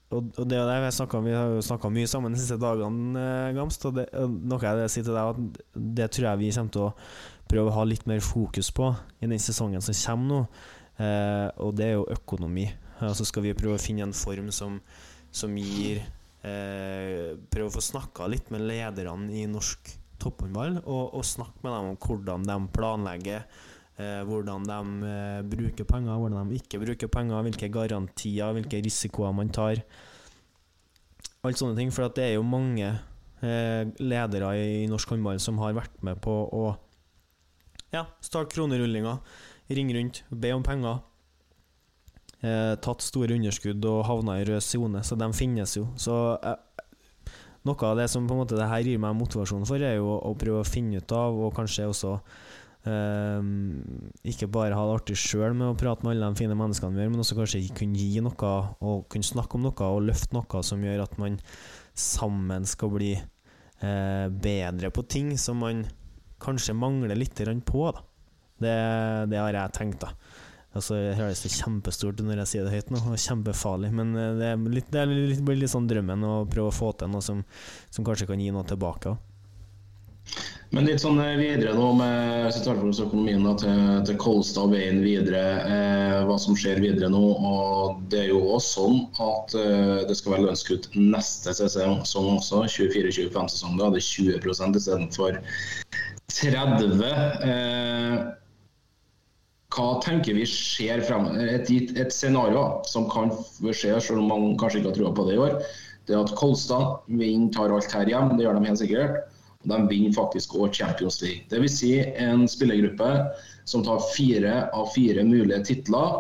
[0.10, 3.12] og, og det er det snakket, vi har jo snakka mye sammen de siste dagene,
[3.20, 3.86] eh, Gamst.
[3.86, 6.76] Og det, og noe jeg vil si til deg, at det tror jeg vi kommer
[6.76, 6.94] til å
[7.52, 8.90] prøve å ha litt mer fokus på
[9.22, 10.42] i den sesongen som kommer nå.
[11.02, 12.68] Eh, og det er jo økonomi.
[13.02, 14.78] Og så skal vi prøve å finne en form som,
[15.34, 16.04] som gir
[16.46, 21.74] eh, Prøve å få snakka litt med lederne i norsk topphåndball, og, og snakke med
[21.74, 23.46] dem om hvordan de planlegger.
[24.02, 29.34] Eh, hvordan de eh, bruker penger, hvordan de ikke bruker penger, hvilke garantier, hvilke risikoer
[29.36, 29.82] man tar.
[31.46, 31.92] Alt sånne ting.
[31.94, 36.34] For det er jo mange eh, ledere i, norsk håndball som har vært med på
[36.56, 36.66] å
[37.92, 39.18] ja, starte kronerullinga,
[39.76, 41.02] ringe rundt, be om penger.
[42.42, 45.84] Eh, tatt store underskudd og havna i rød sone, så de finnes jo.
[45.94, 46.88] Så eh,
[47.70, 50.16] noe av det som på en måte det her gir meg motivasjon for, er jo
[50.18, 52.16] å prøve å finne ut av, og kanskje også
[52.90, 53.46] eh,
[54.34, 57.06] ikke bare ha det artig sjøl med å prate med alle de fine menneskene vi
[57.06, 58.56] gjør, men også kanskje kunne gi noe
[58.90, 61.38] og kunne snakke om noe og løfte noe som gjør at man
[61.94, 65.84] sammen skal bli uh, bedre på ting som man
[66.42, 67.38] kanskje mangler litt
[67.68, 67.84] på.
[67.92, 68.02] Da.
[68.62, 68.78] Det,
[69.30, 70.16] det har jeg tenkt, da.
[70.72, 74.38] Altså, jeg høres det kjempestort når jeg sier det høyt nå, og kjempefarlig, men eh,
[74.40, 77.44] det, litt, det litt, blir litt sånn drømmen å prøve å få til noe som,
[77.92, 79.18] som kanskje kan gi noe tilbake.
[80.72, 84.20] Men litt sånn eh, videre nå med hvis tar for oss økonomien da, til, til
[84.22, 85.42] Kolstad og veien videre.
[85.68, 87.24] Eh, hva som skjer videre nå.
[87.36, 92.38] og Det er jo også sånn at eh, det skal være lønnskutt neste sesong sånn
[92.38, 92.64] også.
[92.78, 93.76] 24-25-sesong.
[93.82, 95.42] Da er det 20% istedenfor
[96.32, 98.16] 30 eh,
[99.72, 101.48] Hva tenker vi skjer fremover?
[101.48, 105.38] Et, et scenario som kan skje, selv om man kanskje ikke har trua på det
[105.38, 105.56] i år,
[106.10, 108.34] det er at Kolstad vinner, tar alt her hjem.
[108.36, 109.22] Det gjør de helt sikkert.
[109.62, 111.46] Og De vinner faktisk òg Champions League.
[111.52, 111.78] Dvs.
[111.78, 113.12] Si en spillergruppe
[113.70, 116.20] som tar fire av fire mulige titler.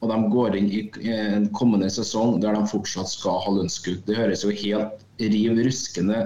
[0.00, 4.06] Og de går inn i en kommende sesong der de fortsatt skal ha lønnskutt.
[4.08, 6.22] Det høres jo helt riv ruskende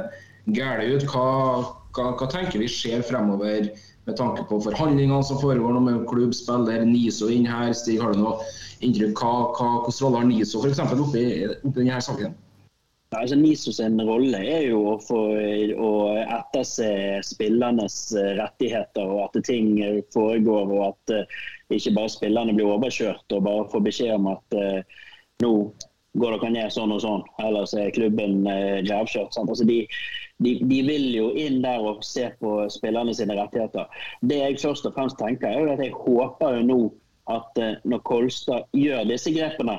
[0.55, 1.09] gære ut.
[1.11, 1.27] Hva,
[1.95, 3.73] hva, hva, tenker vi skjer fremover
[4.05, 7.73] med tanke på forhandlingene som foregår med klubb, spiller, NISO inn her?
[7.77, 8.39] Stig, har du noe
[8.85, 9.21] inntrykk?
[9.21, 10.83] Hva, hva, hvilken rolle har NISO f.eks.
[10.93, 12.35] oppi, oppi denne saken?
[13.15, 15.91] Altså, NISO sin rolle er jo å, å
[16.23, 16.89] etterse
[17.27, 19.77] spillernes eh, rettigheter, og at ting
[20.15, 20.73] foregår.
[20.75, 21.43] Og at uh,
[21.75, 25.03] ikke bare spillerne blir overkjørt og bare får beskjed om at uh,
[25.45, 25.53] nå
[26.21, 29.37] går dere ned sånn og sånn, ellers er klubben uh, revkjørt.
[30.43, 33.87] De, de, vil jo inn der og se på spillerne sine rettigheter.
[34.21, 36.79] Det jeg først og fremst tenker, er jo at jeg håper jo nå
[37.31, 39.79] at når Kolstad gjør disse grepene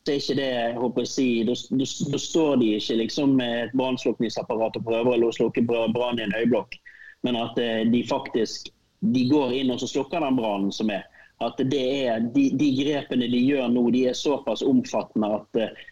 [0.00, 3.74] så er ikke det jeg håper å si, Da står de ikke liksom med et
[3.76, 6.76] brannslukningsapparat og prøver å slukke brann i en høyblokk,
[7.22, 11.06] men at eh, de faktisk de går inn og så slukker den brannen som er.
[11.40, 15.86] At det er, de, de, grepene de gjør nå, de er såpass omfattende at uh,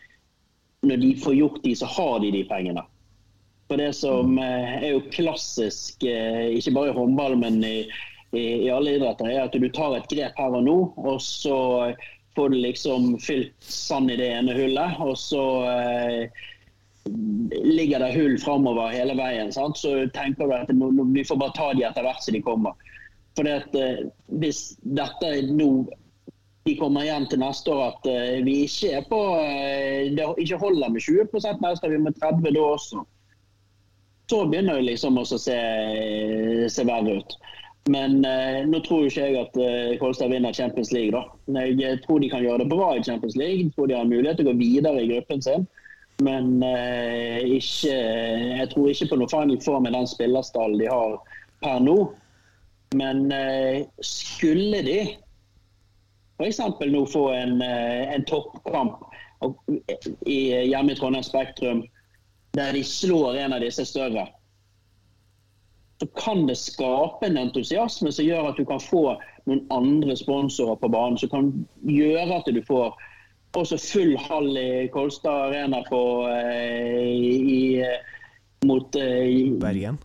[0.84, 2.82] når de får gjort de, så har de de pengene.
[3.68, 7.78] For Det som uh, er jo klassisk, uh, ikke bare i håndball, men i,
[8.32, 11.58] i, i alle idretter, er at du tar et grep her og nå, og så
[12.38, 16.44] får du liksom fylt sand i det ene hullet, og så eh,
[17.64, 19.50] ligger det hull framover hele veien.
[19.50, 19.80] Sant?
[19.80, 20.70] Så tenker du at
[21.16, 22.92] vi får bare ta de etter hvert som de kommer.
[23.34, 24.04] For eh,
[24.38, 25.72] hvis dette nå
[26.68, 30.58] de kommer igjen til neste år at eh, vi ikke er på uh, det ikke
[30.60, 33.02] holder med 20 neste år, vi må 30 da også.
[34.28, 35.56] Så begynner det liksom å se,
[36.68, 37.36] se verre ut.
[37.88, 41.14] Men eh, nå tror ikke jeg at eh, Kolstad vinner Champions League.
[41.16, 41.64] da.
[41.64, 43.62] Jeg tror de kan gjøre det bra i Champions League.
[43.64, 45.64] Jeg tror de har mulighet til å gå videre i gruppen sin.
[46.24, 51.16] Men eh, ikke, jeg tror ikke på noe final form med den spillerstallen de har
[51.62, 51.96] per nå.
[52.98, 55.00] Men eh, skulle de
[56.38, 56.60] f.eks.
[56.90, 59.06] nå få en, eh, en toppkamp
[60.26, 61.84] hjemme i Trondheim Spektrum
[62.57, 64.28] der de slår en av disse større
[65.99, 69.16] så kan det skape en entusiasme som gjør at du kan få
[69.51, 71.18] noen andre sponsorer på banen.
[71.18, 71.49] Som kan
[71.90, 72.94] gjøre at du får
[73.59, 77.82] også full hall i Kolstad Arena på, eh, i,
[78.68, 79.99] mot eh, Bergen?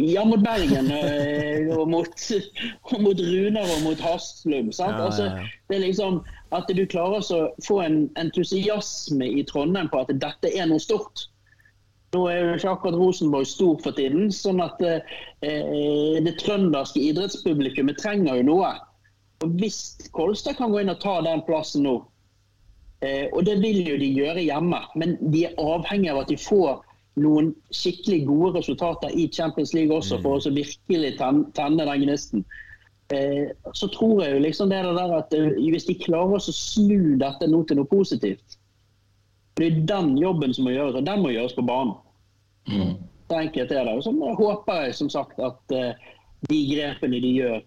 [0.00, 0.90] Ja, mot Bergen.
[0.90, 2.26] Eh, og, mot,
[2.90, 4.72] og mot Runar og mot Haslum.
[4.74, 5.30] Ja, ja, ja, Altså,
[5.68, 6.24] Det er liksom
[6.56, 11.28] At du klarer å få en entusiasme i Trondheim på at dette er noe stort.
[12.10, 18.00] Nå er jo ikke akkurat Rosenborg stor for tiden, sånn at eh, det trønderske idrettspublikummet
[18.02, 18.72] trenger jo noe.
[19.44, 22.00] Og Hvis Kolstad kan gå inn og ta den plassen nå,
[23.06, 26.40] eh, og det vil jo de gjøre hjemme, men de er avhengig av at de
[26.40, 26.80] får
[27.20, 32.44] noen skikkelig gode resultater i Champions League også, for å virkelig tenne den gnisten.
[33.10, 37.16] Eh, så tror jeg jo liksom det der at eh, hvis de klarer å snu
[37.18, 38.58] dette nå til noe positivt,
[39.58, 41.96] det er den jobben som må gjøres, og den må gjøres på banen.
[42.70, 42.94] Mm.
[43.28, 43.96] Så enkelt er det.
[43.98, 45.90] Og så håper jeg som sagt at uh,
[46.48, 47.58] de grepene de gjør,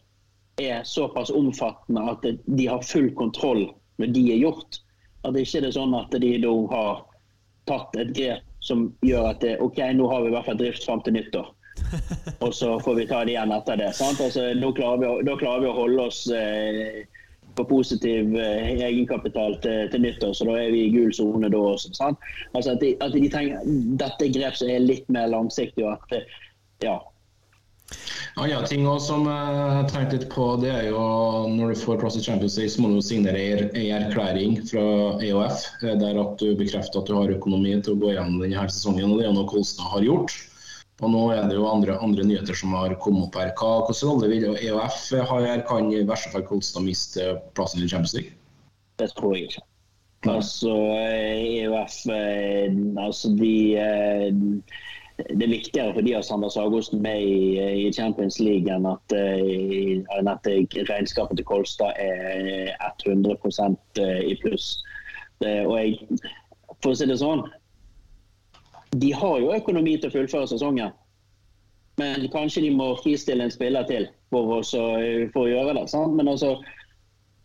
[0.61, 3.65] er såpass omfattende at de har full kontroll
[4.01, 4.79] når de er gjort.
[5.23, 7.03] At det ikke er sånn at de da har
[7.69, 10.85] tatt et grep som gjør at det, ok, nå har vi i hvert fall drift
[10.87, 11.49] fram til nyttår.
[12.39, 13.91] Og så får vi ta det igjen etter det.
[13.93, 17.03] Altså, da, klarer å- da klarer vi å holde oss eh,
[17.53, 21.59] på positiv eh, egenkapital til, til nyttår, så da er vi i gul sone da
[21.73, 21.91] også.
[22.57, 23.59] Altså at de, at de trenger,
[24.01, 25.85] Dette er grep som er litt mer langsiktig.
[25.85, 26.15] at
[26.81, 26.95] ja.
[28.39, 31.03] ja, ja, ting også som jeg tenkte litt på, det er jo
[31.53, 33.37] når du får plass i Champions League, så må du signere
[33.77, 34.85] ei erklæring fra
[35.21, 38.65] EOF eh, der at du bekrefter at du har økonomi til å gå gjennom denne
[38.73, 39.11] sesongen.
[39.13, 40.33] og Det er noe Kolstad har gjort.
[41.01, 43.49] Og Nå er det jo andre, andre nyheter som har kommet opp her.
[43.57, 44.99] Hva, hvordan rolle vil EOF
[45.31, 45.65] ha her?
[45.67, 48.37] Kan i verste fall Kolstad miste plassen i Champions League?
[48.99, 49.63] det tror jeg ikke.
[50.23, 50.35] Nei.
[50.37, 50.73] Altså,
[51.59, 52.75] EOF eh,
[53.05, 54.29] altså de, eh,
[55.17, 58.87] Det er viktigere for de å ha Sander Sagosen med i, i Champions League enn
[58.89, 62.71] at, eh, enn at regnskapet til Kolstad er
[63.05, 64.71] 100% i pluss.
[65.43, 66.23] Det, og jeg,
[66.81, 67.45] for å si det sånn
[68.99, 70.93] De har jo økonomi til å fullføre sesongen.
[72.01, 74.61] Men kanskje de må fristille en spiller til for, å
[75.33, 75.85] for å gjøre det.
[75.91, 76.15] Sant?
[76.17, 76.55] Men altså,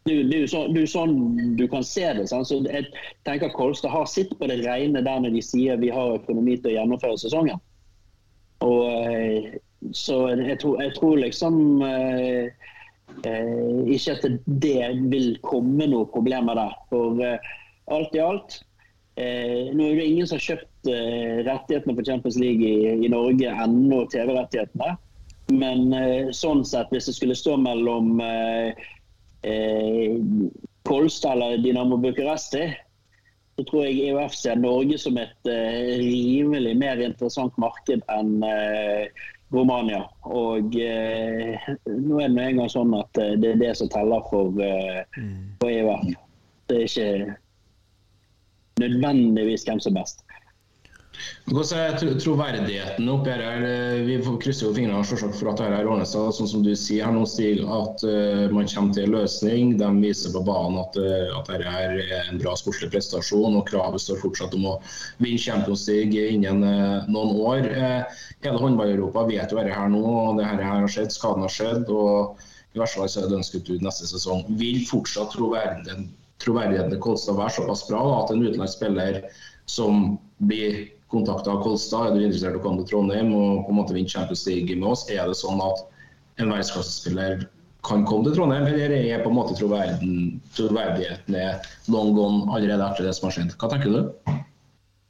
[0.09, 1.16] det, er jo sånn
[1.59, 2.28] du kan se det.
[2.30, 2.49] Sant?
[2.49, 2.88] Så jeg
[3.28, 6.72] tenker Kolstad har sitt på det rene der når de sier vi har økonomi til
[6.72, 7.61] å gjennomføre sesongen.
[8.64, 9.59] Og, eh,
[9.94, 12.49] så jeg tror, jeg tror liksom eh,
[13.28, 14.24] eh, ikke at
[14.64, 16.74] det vil komme noen problemer der.
[16.90, 17.53] For eh,
[17.94, 18.59] alt i alt
[19.16, 23.11] eh, Nå er det ingen som har kjøpt eh, rettighetene for Champions League i, i
[23.12, 24.97] Norge ennå, TV-rettighetene.
[25.49, 28.84] Men eh, sånn sett, hvis det skulle stå mellom eh,
[29.49, 30.18] eh,
[30.89, 32.66] Kolstad eller Dinamo Bucuresti,
[33.57, 39.09] så tror jeg EOF ser Norge som et eh, rimelig mer interessant marked enn eh,
[39.55, 40.05] Romania.
[40.28, 44.22] Og eh, nå er det nå engang sånn at eh, det er det som teller
[44.28, 45.01] for, eh,
[45.62, 46.07] for EOF.
[46.68, 47.36] Det er ikke
[48.84, 50.28] nødvendigvis hvem som er best.
[51.49, 53.62] Er troverdigheten oppi her?
[53.64, 56.29] Eh, Vi krysser jo fingrene for at dette ordner seg.
[56.37, 59.77] Sånn som du sier her nå, Stig, at eh, man kommer til en løsning.
[59.81, 61.97] De viser på banen at, uh, at dette er
[62.29, 64.77] en bra sportslig prestasjon, og kravet står fortsatt om å
[65.23, 67.66] vinne Champions League innen eh, noen år.
[67.73, 71.55] Eh, hele håndball-Europa vet jo dette her nå, og det her har skjedd, skaden har
[71.55, 71.89] skjedd.
[71.89, 72.39] og
[72.77, 74.45] i hvert fall så er det ønsket ut neste sesong.
[74.61, 76.12] Vil fortsatt troverdigheten,
[76.93, 79.23] til Kolstad være såpass bra at en utenlandsk spiller
[79.69, 83.78] som blir kontakta Kolstad, er du interessert i å komme til Trondheim og på en
[83.80, 85.86] måte vinne Champions League med oss, er det sånn at
[86.38, 87.46] en verdensklassespiller
[87.86, 93.09] kan komme til Trondheim, eller er på en måte troverdigheten, er long gone allerede etter
[93.09, 93.54] det som har skjedd?
[93.56, 94.00] Hva tenker du?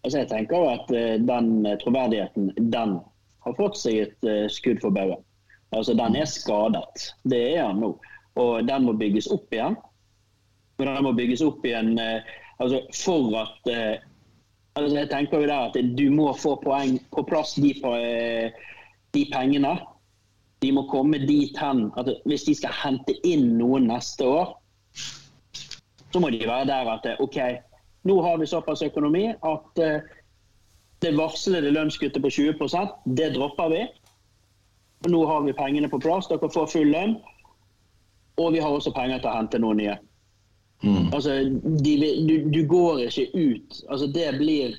[0.07, 2.99] Altså jeg tenker at eh, den eh, troverdigheten, den
[3.45, 5.25] har fått seg et eh, skudd for baugen.
[5.75, 7.11] Altså den er skadet.
[7.29, 7.91] Det er den nå.
[8.39, 9.75] Og den må bygges opp igjen.
[10.79, 13.69] Og den må bygges opp igjen altså for at
[14.77, 18.51] altså Jeg tenker jo der at du må få poeng på plass de, eh,
[19.15, 19.79] de pengene.
[20.63, 24.57] De må komme dit hen at hvis de skal hente inn noen neste år,
[26.13, 27.39] så må de være der at eh, OK,
[28.09, 30.01] nå har vi såpass økonomi at eh,
[31.03, 33.83] det varslede lønnskuttet på 20% det dropper vi.
[35.07, 37.19] Nå har vi pengene på plass, dere får full lønn.
[38.39, 39.95] Og vi har også penger til å hente noen nye.
[40.83, 41.09] Mm.
[41.15, 41.39] Altså,
[41.85, 41.95] de,
[42.29, 43.81] du, du går ikke ut.
[43.91, 44.77] Altså, det blir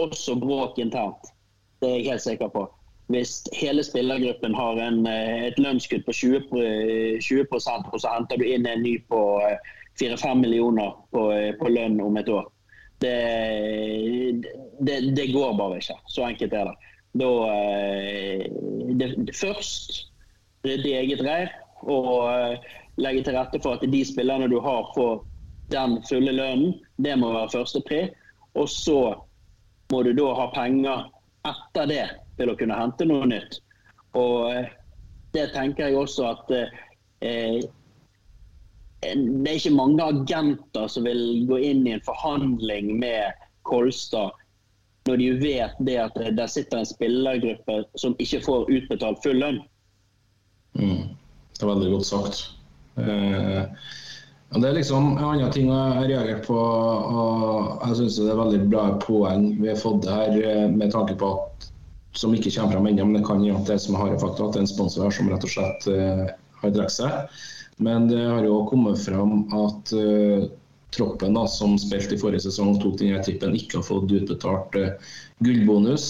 [0.00, 1.32] også bråk internt.
[1.80, 2.66] Det er jeg helt sikker på.
[3.10, 8.38] Hvis hele spillergruppen har en, eh, et lønnskutt på 20, pro- 20 og så henter
[8.38, 9.56] du inn en ny på eh,
[10.00, 12.46] 4-5 millioner på, eh, på lønn om et år.
[13.00, 13.16] Det,
[14.80, 15.96] det, det går bare ikke.
[16.06, 16.76] Så enkelt er det.
[17.20, 18.44] Da, eh,
[19.00, 20.04] det, først
[20.66, 21.50] rydde eget reir
[21.88, 22.70] og eh,
[23.00, 25.24] legge til rette for at de spillerne du har, får
[25.72, 26.76] den fulle lønnen.
[26.96, 28.04] Det må være første pri.
[28.58, 29.00] Og så
[29.92, 31.08] må du da ha penger
[31.48, 32.06] etter det
[32.38, 33.60] til å kunne hente noe nytt.
[34.18, 34.70] Og eh,
[35.34, 37.60] det tenker jeg også at eh,
[39.00, 43.32] det er ikke mange agenter som vil gå inn i en forhandling med
[43.68, 44.36] Kolstad
[45.08, 49.62] når de vet det at der sitter en spillergruppe som ikke får utbetalt full lønn.
[50.76, 51.16] Mm.
[51.56, 52.42] Det er veldig godt sagt.
[53.00, 53.88] Eh,
[54.50, 56.58] og det er liksom en annen ting jeg har reagert på.
[56.58, 61.14] og Jeg syns det er veldig bra poeng vi har fått her, eh, med tanke
[61.18, 61.70] på at
[62.18, 64.46] som ikke kommer fram ennå, men det kan gjøre at det som er harde fakta,
[64.46, 66.24] at det er en sponsor her som rett og slett uh,
[66.62, 67.36] har drukket seg.
[67.80, 70.48] Men det har jo kommet fram at uh,
[70.90, 75.14] troppen da, som spilte i forrige sesong tok denne tippen, ikke har fått utbetalt uh,
[75.46, 76.08] gullbonus.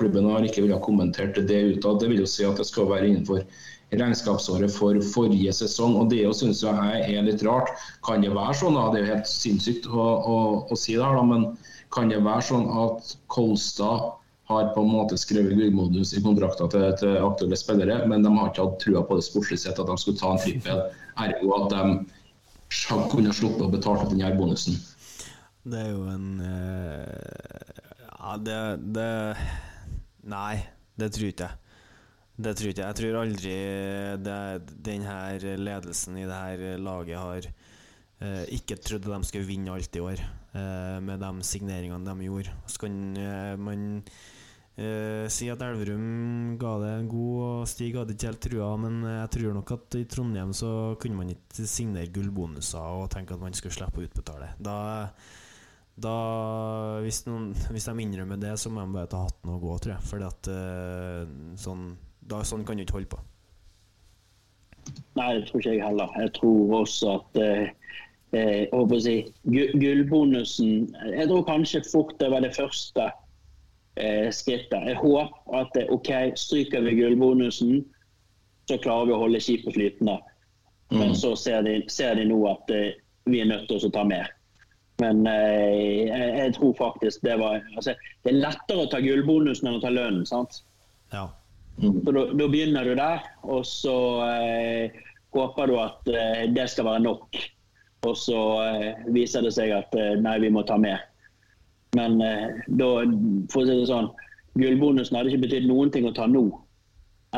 [0.00, 2.00] Klubben har ikke villet kommentere det utad.
[2.00, 3.44] Det vil jo si at det skal være innenfor
[3.90, 5.96] regnskapsåret for forrige sesong.
[5.98, 7.72] og Det syns jeg er litt rart.
[8.06, 8.78] Kan det være sånn?
[8.78, 8.88] da?
[8.92, 10.38] Det er jo helt sinnssykt å, å,
[10.70, 11.50] å si det her, da, men
[11.90, 14.12] Kan det være sånn at Kolstad
[14.50, 18.50] har på en måte skrevet gullmodus i kontrakter til, til aktuelle spillere, men de har
[18.50, 20.84] ikke hatt trua på det sportslig sett, at de skulle ta en trippel,
[21.22, 24.78] ergo at de kunne sluppet å betale ut denne bonusen?
[25.66, 27.74] Det er jo en eh,
[28.06, 28.60] Ja, det,
[28.96, 29.10] det
[30.30, 30.62] Nei,
[30.98, 31.59] det tror ikke jeg.
[32.40, 32.88] Det tror ikke jeg.
[32.88, 33.54] Jeg tror aldri
[34.86, 35.16] denne
[35.60, 40.04] ledelsen i det her laget har eh, ikke trodd at de skulle vinne alt i
[40.04, 40.22] år,
[40.56, 42.54] eh, med de signeringene de gjorde.
[42.70, 43.84] Så kan eh, man
[44.80, 49.02] eh, si at Elverum ga det en god, og Stig hadde ikke helt trua, men
[49.04, 50.72] jeg tror nok at i Trondheim så
[51.02, 54.54] kunne man ikke signere gullbonuser og tenke at man skulle slippe å utbetale.
[54.62, 54.78] Da
[56.00, 56.16] da,
[57.04, 59.94] hvis, noen, hvis de innrømmer det, så må de bare ta hatten og gå, tror
[59.96, 60.06] jeg.
[60.08, 61.90] Fordi at eh, sånn,
[62.28, 63.20] da, sånn kan du ikke holde på.
[65.18, 66.12] Nei, det tror ikke jeg heller.
[66.20, 67.70] Jeg tror også at eh,
[68.36, 69.16] eh, håper å si,
[69.50, 73.10] gullbonusen Jeg tror kanskje fort det var det første
[74.00, 74.88] eh, skrittet.
[74.88, 77.84] Jeg håper at det, OK, stryker vi gullbonusen,
[78.70, 80.18] så klarer vi å holde skipet flytende.
[80.90, 82.94] Men så ser de, ser de nå at eh,
[83.30, 84.30] vi er nødt til å ta mer.
[85.00, 87.94] Men eh, jeg, jeg tror faktisk det var altså,
[88.24, 90.26] Det er lettere å ta gullbonusen enn å ta lønnen.
[90.28, 90.62] sant?
[91.14, 91.28] Ja.
[91.80, 93.94] Så da, begynner du der, og så
[94.26, 94.98] eh,
[95.32, 97.38] håper du at eh, det skal være nok.
[98.08, 101.00] Og så eh, viser det seg at eh, nei, vi må ta med.
[101.96, 102.90] Men eh, da,
[103.52, 104.10] for å si det sånn,
[104.60, 106.44] gullbonusen hadde ikke betydd noen ting å ta nå.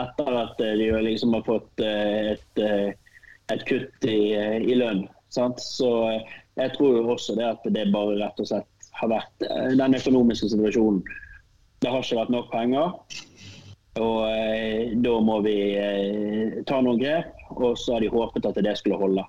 [0.00, 5.04] Etter at eh, de liksom har fått et, et kutt i, i lønn.
[5.32, 5.88] Så
[6.58, 9.46] jeg tror jo også det at det bare rett og slett har vært
[9.78, 11.00] den økonomiske situasjonen.
[11.82, 12.92] Det har ikke vært nok penger.
[14.00, 18.60] Og eh, da må vi eh, ta noen grep, og så har de håpet at
[18.64, 19.24] det skulle holde.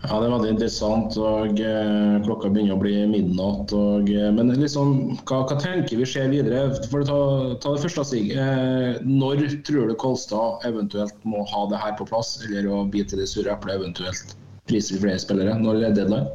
[0.00, 1.16] Ja, det er veldig interessant.
[1.20, 3.74] og eh, Klokka begynner å bli midnatt.
[3.76, 4.94] Og, eh, men liksom,
[5.28, 6.62] hva, hva tenker vi skjer videre?
[6.88, 7.18] For å ta,
[7.60, 8.32] ta det første, Stig.
[8.32, 13.20] Eh, når tror du Kolstad eventuelt må ha det her på plass, eller å bite
[13.20, 14.34] det sure eplet, eventuelt
[14.70, 15.58] prise flere spillere?
[15.60, 16.32] Når er deadline?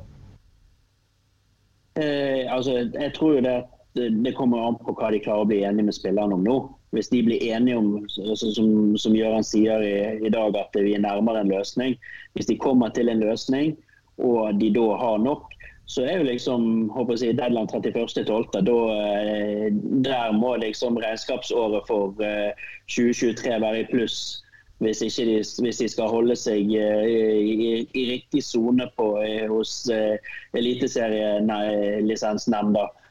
[1.97, 5.49] Eh, altså, jeg tror jo det at det, kommer an på hva de klarer å
[5.49, 6.55] bli enige med spillerne om nå.
[6.95, 8.69] Hvis de blir enige om, altså, som,
[8.99, 9.95] som Gøran sier i,
[10.27, 11.95] i dag, at vi er nærmere en løsning.
[12.35, 13.75] Hvis de kommer til en løsning,
[14.19, 15.41] og de da har nok,
[15.85, 18.61] så er jo liksom håper jeg å si, deadline 31.12.
[18.65, 18.77] Da,
[19.21, 19.67] eh,
[20.07, 22.51] der må liksom regnskapsåret for eh,
[22.89, 24.41] 2023 være i pluss.
[24.83, 25.07] Hvis, de,
[25.39, 30.17] hvis de skal holde seg eh, i, i riktig sone eh, hos eh,
[30.57, 32.83] Eliteserielisensnemnda.
[32.89, 33.04] Eh,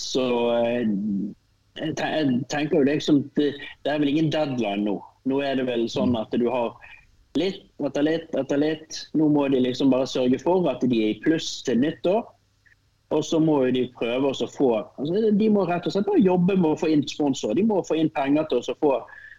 [0.00, 0.26] Så
[0.56, 0.88] eh,
[1.76, 3.52] jeg tenker jo liksom det,
[3.84, 4.98] det er vel ingen deadline nå.
[5.26, 6.76] Nå er det vel sånn at du har
[7.36, 9.02] litt etter litt etter litt.
[9.18, 12.24] Nå må de liksom bare sørge for at de er i pluss til nyttår.
[13.14, 16.24] Og så må jo de prøve å få altså De må rett og slett bare
[16.24, 17.54] jobbe med å få inn sponsor.
[17.54, 18.96] De må få inn penger til å få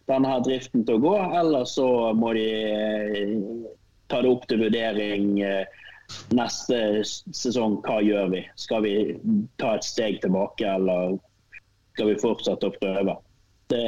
[0.07, 1.15] denne her driften til å gå.
[1.41, 3.33] Eller så må de eh,
[4.07, 5.83] ta det opp til vurdering eh,
[6.35, 7.79] neste sesong.
[7.85, 8.43] Hva gjør vi?
[8.59, 8.95] Skal vi
[9.61, 11.17] ta et steg tilbake, eller
[11.95, 13.17] skal vi fortsette å prøve?
[13.71, 13.85] Det,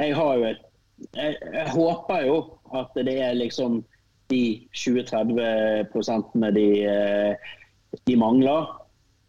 [0.00, 0.64] jeg har jo et
[1.12, 2.36] jeg, jeg håper jo
[2.76, 3.82] at det er liksom
[4.32, 7.52] de 20-30 prosentene de, eh,
[8.08, 8.72] de mangler.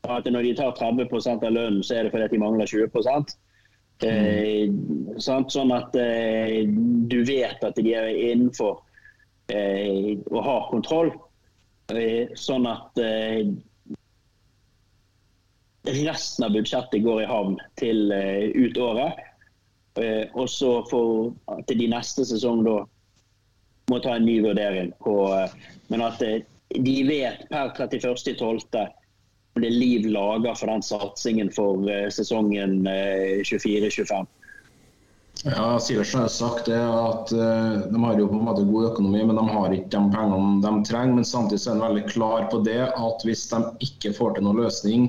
[0.07, 2.88] At når de tar 30 av lønnen, så er det fordi de mangler 20
[4.07, 4.71] eh,
[5.19, 5.51] sant?
[5.53, 6.63] Sånn at eh,
[7.11, 8.79] du vet at de er innenfor
[9.51, 11.11] eh, og har kontroll.
[11.95, 13.47] Eh, sånn at eh,
[15.88, 19.23] resten av budsjettet går i havn til eh, ut året.
[20.38, 21.32] Og så for
[21.66, 22.75] til de neste sesong da
[23.89, 25.16] må ta en ny vurdering på
[25.89, 28.37] Men at de vet per 31.12.
[29.55, 31.82] om det er liv laga for den satsingen for
[32.13, 34.28] sesongen eh, 24-25.
[35.43, 38.88] Ja, Sivertsen har jo sagt det at eh, de har jo på en måte god
[38.92, 41.20] økonomi, men de har ikke de pengene de trenger.
[41.20, 44.47] Men samtidig så er han veldig klar på det at hvis de ikke får til
[44.47, 45.08] noen løsning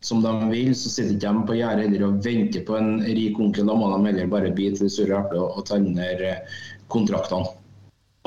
[0.00, 3.38] som de vil, så sitter ikke de på gjerdet heller og venter på en rik
[3.42, 3.68] onkel.
[3.68, 7.52] Da må de heller bare bite det sure eplet og, ned eh, kontraktene.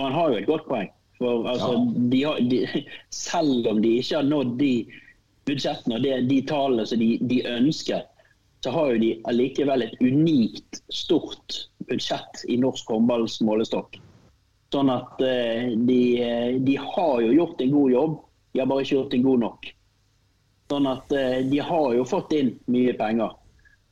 [0.01, 0.91] Han har jo et godt poeng.
[1.21, 2.09] For altså, Ja.
[2.11, 4.73] de har, de, selv om de ikke har nådd de
[5.49, 8.05] budsjettene og de, de tallene som de, de ønsker,
[8.63, 13.97] så har jo de allikevel et unikt stort budsjett i norsk håndballs målestokk.
[14.71, 18.17] Sånn at eh, de, eh, de har jo gjort en god jobb,
[18.53, 19.71] de har bare ikke gjort en god nok.
[20.71, 23.33] Sånn at eh, de har jo fått inn mye penger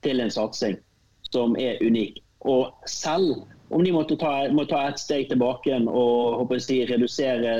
[0.06, 0.78] til en satsing
[1.34, 2.22] som er unik.
[2.48, 3.42] Og selv
[3.76, 7.58] om de måtte ta, må ta et steg tilbake og si, redusere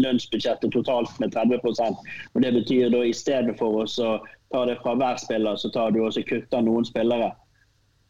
[0.00, 3.86] lønnsbudsjettet totalt med 30 og Det betyr da i stedet for å
[4.52, 7.32] ta det fra hver spiller, så tar du også kutter noen spillere.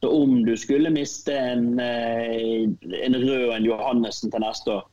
[0.01, 2.69] Så om du skulle miste en, eh,
[3.05, 4.87] en Rød og en Johannessen til neste år,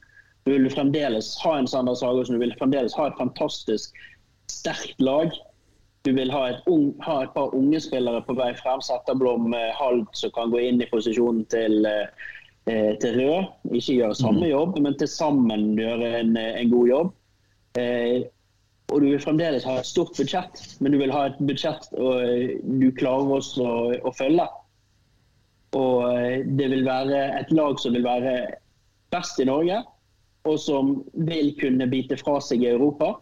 [0.43, 3.95] du vil fremdeles ha en Sander Sagosen, du vil fremdeles ha et fantastisk
[4.51, 5.31] sterkt lag.
[6.07, 8.83] Du vil ha et, ung, ha et par unge spillere på vei frem.
[8.83, 13.51] Setterblom, eh, Halt som kan gå inn i posisjonen til, eh, til Rød.
[13.71, 14.51] Ikke gjøre samme mm.
[14.51, 17.13] jobb, men til sammen gjøre en, en god jobb.
[18.87, 21.89] Eh, og du vil fremdeles ha et stort budsjett, men du vil ha et budsjett
[21.97, 22.23] og
[22.79, 24.47] du klarer også å, å følge.
[25.75, 28.37] Og det vil være et lag som vil være
[29.11, 29.81] best i Norge,
[30.47, 30.93] og som
[31.27, 33.17] vil kunne bite fra seg i Europa.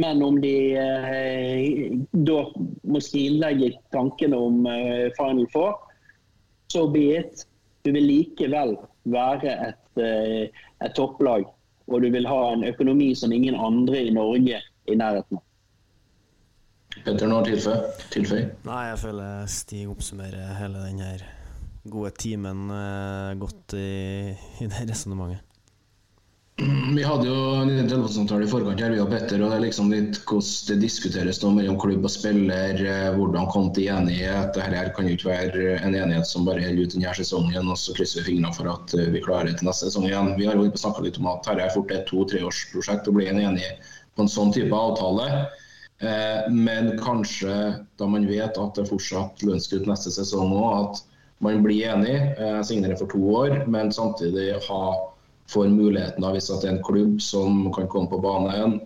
[0.00, 1.92] Men om de eh,
[2.26, 2.38] da
[2.82, 5.76] må skrinlegge tankene om eh, Final Four,
[6.72, 7.44] så be it.
[7.86, 8.74] Du vil likevel
[9.12, 10.48] være et, eh,
[10.80, 11.46] et, topplag.
[11.90, 15.44] Og du vil ha en økonomi som ingen andre i Norge i nærheten av.
[17.04, 18.44] Petter, noe tilføy?
[18.64, 21.24] Nei, jeg føler Stig oppsummerer hele den her
[21.90, 23.88] gode timen eh, godt i,
[24.62, 25.53] i det resonnementet.
[26.56, 29.88] Vi hadde jo en telefonsamtale i forkant her, vi og Petter, og det er liksom
[29.90, 32.78] litt hvordan det diskuteres nå mellom klubb og spiller.
[32.78, 34.52] Eh, hvordan kom til enighet.
[34.54, 37.80] Dette her kan jo ikke være en enighet som bare holder ut denne sesongen, og
[37.80, 40.30] så krysser vi fingrene for at eh, vi klarer det til neste sesong igjen.
[40.38, 43.40] Vi har jo snakka litt om at dette er fort et to-treårsprosjekt å bli en
[43.42, 43.66] enig
[44.14, 45.26] på en sånn type avtale.
[46.06, 47.56] Eh, men kanskje
[47.98, 51.02] da man vet at det er fortsatt lønnskutt neste sesong òg, at
[51.42, 52.14] man blir enig.
[52.62, 54.84] Signerer for to år, men samtidig ha
[55.50, 58.80] får muligheten da, hvis det er en klubb som kan komme på banen,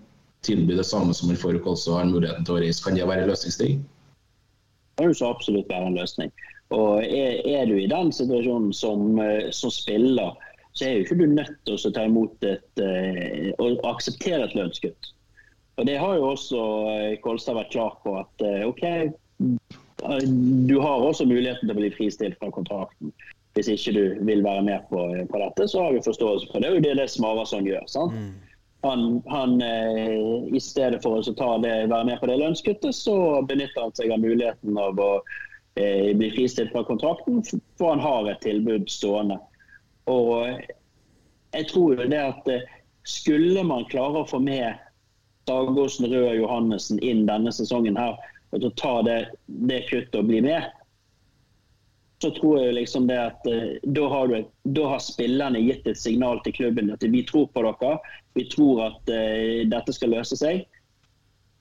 [0.47, 2.83] tilby det samme som en folk også har muligheten til å reise.
[2.85, 3.81] Kan det være en løsningsting?
[3.83, 6.33] Det kan jo så absolutt være en løsning.
[6.75, 10.37] Og er, er du i den situasjonen som, eh, som, spiller,
[10.77, 14.59] så er jo ikke du nødt til å ta imot et, eh, og akseptere et
[14.59, 15.15] lønnskutt.
[15.79, 16.63] Og Det har jo også
[16.93, 18.85] eh, Kolstad vært klar på at OK,
[20.69, 23.15] du har også muligheten til å bli fristilt fra kontrakten
[23.59, 26.71] hvis ikke du vil være med på, på dette, så har vi forståelse for det.
[26.71, 27.89] Det er jo det Smarason gjør.
[27.91, 28.15] sant?
[28.15, 28.37] Mm.
[28.87, 33.89] Han, han eh, I stedet for å det, være med på det lønnskuttet, så benytter
[33.89, 35.11] han seg av muligheten av å
[35.75, 37.43] eh, bli fristilt fra kontrakten,
[37.81, 39.41] for han har et tilbud stående.
[40.07, 40.47] Og
[41.57, 42.69] jeg tror jo det at eh,
[43.09, 44.79] skulle man klare å få med
[45.51, 48.15] Dagosen, og Johannessen inn denne sesongen her,
[48.55, 49.21] og ta det,
[49.67, 50.69] det kuttet og bli med,
[52.23, 55.99] så tror jeg liksom det at uh, da, har du, da, har spillerne gitt et
[55.99, 57.99] signal til klubben at vi tror på dere.
[58.35, 60.65] Vi tror at uh, dette skal løse seg.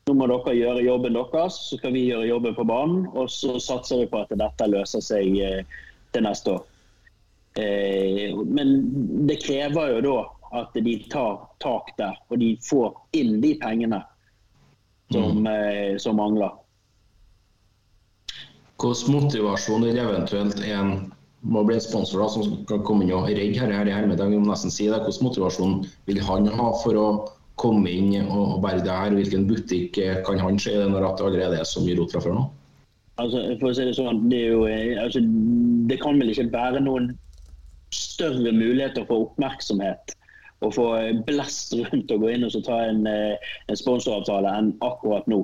[0.07, 3.05] Nå må dere gjøre jobben deres, så skal vi gjøre jobben på banen.
[3.13, 5.77] Og så satser vi på at dette løser seg uh,
[6.15, 6.65] til neste år.
[7.57, 8.67] men
[9.25, 10.17] det krever jo da
[10.59, 13.97] at de tar tak der, og de får inn de pengene
[15.09, 15.97] som, mm.
[15.99, 16.53] som mangler.
[18.77, 20.91] Hvilken motivasjon vil eventuelt en
[21.47, 24.33] må bli en sponsor da, som kan komme inn og redde her, her i hermedag,
[24.41, 24.99] nesten si det.
[25.05, 25.75] Hvilken motivasjon
[26.09, 27.07] vil han ha for å
[27.61, 29.15] komme inn og bære det her?
[29.17, 32.45] Hvilken butikk kan han se når det allerede er så mye rot fra før nå?
[33.17, 34.65] Altså, for å si Det sånn, det, jo,
[35.01, 35.23] altså,
[35.89, 37.11] det kan vel ikke være noen
[37.95, 40.13] større muligheter for oppmerksomhet
[40.65, 40.87] og få
[41.25, 45.43] blest rundt og gå inn og ta en, eh, en sponsoravtale enn akkurat nå.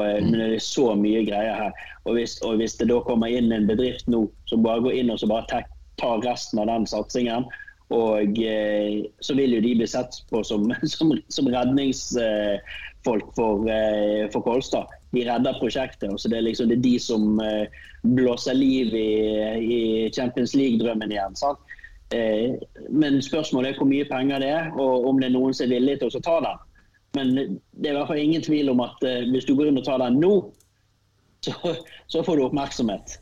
[0.00, 1.84] Eh, men det er så mye greier her.
[2.06, 5.12] Og hvis, og hvis, det da kommer inn en bedrift nå som bare går inn
[5.12, 5.62] og så bare
[6.00, 7.46] tar resten av den satsingen,
[7.92, 14.24] og eh, så vil jo de bli sett på som, som, som redningsfolk for, eh,
[14.32, 14.88] for, Kolstad.
[15.12, 16.08] De redder prosjektet.
[16.08, 17.68] og så Det er liksom det er de som eh,
[18.02, 19.12] blåser liv i,
[19.60, 19.80] i
[20.16, 21.36] Champions League-drømmen igjen.
[21.36, 21.60] sant?
[22.14, 22.56] Eh,
[22.90, 25.76] men spørsmålet er hvor mye penger det er, og om det er noen som er
[25.76, 26.68] villig til å ta den.
[27.16, 29.80] Men det er i hvert fall ingen tvil om at uh, hvis du går inn
[29.80, 30.32] og tar den nå,
[31.44, 31.74] så,
[32.12, 33.18] så får du oppmerksomhet.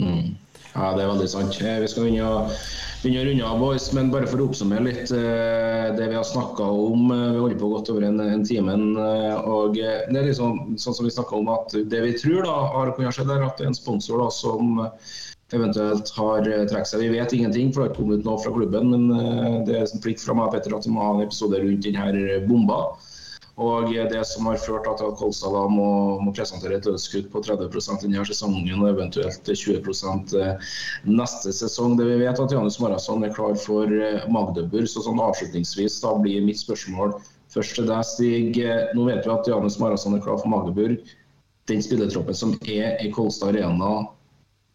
[0.00, 0.34] Mm.
[0.76, 1.56] Ja, det er veldig sant.
[1.64, 2.40] Eh, vi skal begynne å,
[3.00, 3.86] begynne å runde av, boys.
[3.96, 7.06] Men bare for å oppsummere litt uh, det vi har snakka om.
[7.08, 8.76] Uh, vi holder på godt over en, en time.
[9.46, 12.92] og det er liksom sånn som vi snakka om at det vi tror da har
[12.98, 14.82] kunnet skje, er at det er en sponsor da, som
[15.54, 17.04] eventuelt har trukket seg.
[17.04, 18.90] Vi vet ingenting, for det har ikke kommet noe fra klubben.
[18.94, 21.86] Men det er en plikt fra meg Petter, at vi må ha en episode rundt
[21.86, 22.80] denne bomba.
[23.56, 25.88] Og det som har ført til at Kolstad da må,
[26.20, 29.80] må, presentere et lønnskutt på 30% denne sesongen og eventuelt 20
[30.36, 30.74] eh,
[31.08, 31.94] neste sesong.
[31.96, 34.84] Det vi vet at Janus Marasson er klar for eh, Magdeburg.
[34.92, 37.16] Så sånn avslutningsvis da blir mitt spørsmål
[37.54, 38.60] først til deg, Stig.
[38.92, 41.00] Nå vet vi at Janus Marasson er klar for Magdeburg.
[41.72, 44.04] Den spilletroppen som er i Kolstad Arena,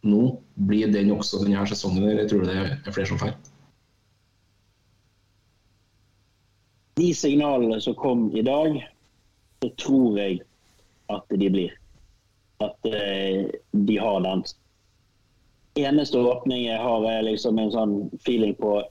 [0.01, 0.41] nå.
[0.53, 3.35] Blir den også denne sesongen, eller tror du det er flere som drar?
[6.99, 8.77] De signalene som kom i dag,
[9.63, 10.41] så tror jeg
[11.09, 11.77] at de blir.
[12.61, 14.43] At eh, de har den.
[15.79, 17.95] Eneste åpning jeg har, er liksom en sånn
[18.25, 18.81] feeling på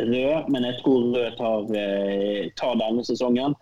[0.00, 3.56] Rød, men jeg tror Rød tar, eh, tar denne sesongen.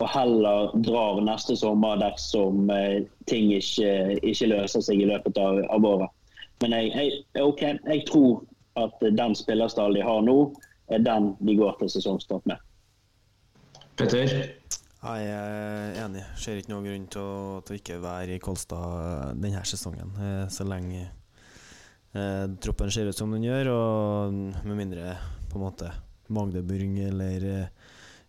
[0.00, 5.60] Og heller drar neste sommer dersom eh, ting ikke, ikke løser seg i løpet av,
[5.68, 6.16] av året.
[6.62, 8.42] Men jeg, jeg, okay, jeg tror
[8.80, 10.34] at den spillerstallen de har nå,
[10.92, 12.60] er den de går til sesongstart med.
[13.96, 14.28] Petter?
[15.00, 16.22] Jeg er enig.
[16.36, 20.12] Ser ikke noen grunn til å, til å ikke være i Kolstad denne sesongen.
[20.20, 21.06] eh, Så lenge
[22.12, 25.14] eh, troppen ser ut som den gjør, og med mindre
[25.50, 25.88] på en måte
[26.30, 27.72] Magdeburg eller eh,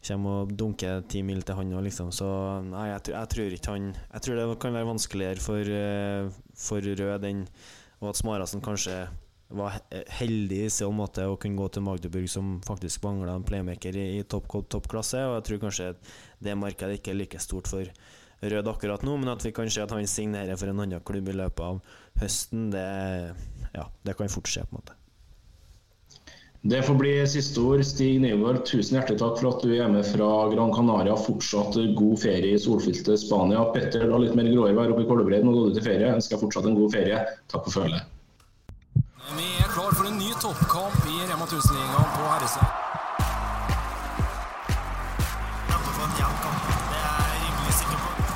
[0.07, 2.09] kommer og dunker ti mil til han òg, liksom.
[2.15, 2.25] Så
[2.71, 6.31] nei, jeg, tror- jeg tror ikke han Jeg tror det kan være vanskeligere for, eh,
[6.57, 7.43] for Rød enn
[8.01, 9.05] og at Smarasen kanskje
[9.51, 9.77] var
[10.19, 14.05] heldig i så måte å kunne gå til Magdeburg, som faktisk mangla en playmaker i,
[14.21, 15.19] i topp toppklasse.
[15.27, 15.89] Og jeg tror kanskje
[16.43, 17.91] det markedet ikke er like stort for
[18.41, 21.29] Rød akkurat nå, men at vi kan se at han signerer for en annen klubb
[21.29, 21.77] i løpet av
[22.23, 22.87] høsten, det,
[23.75, 24.95] ja, det kan fort skje, på en måte.
[26.63, 27.81] Det får bli siste ord.
[27.85, 31.15] Stig Nygaard, tusen hjertelig takk for at du er med fra Gran Canaria.
[31.17, 33.63] Fortsatt god ferie i solfylte Spania.
[33.73, 35.41] Petter, det var litt mer gråere vær oppe i Kolbreid.
[35.41, 36.11] Nå går du til ferie.
[36.11, 37.23] Jeg deg fortsatt en god ferie.
[37.49, 38.05] Takk for følget.
[39.39, 42.69] Vi er klar for en ny toppkamp i Rema 1000-ligaen på herresida.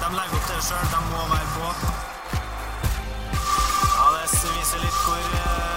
[0.02, 0.86] De er legger opp til det sjøl.
[0.90, 1.66] De må være på.
[3.94, 5.75] Ja, Det viser litt hvor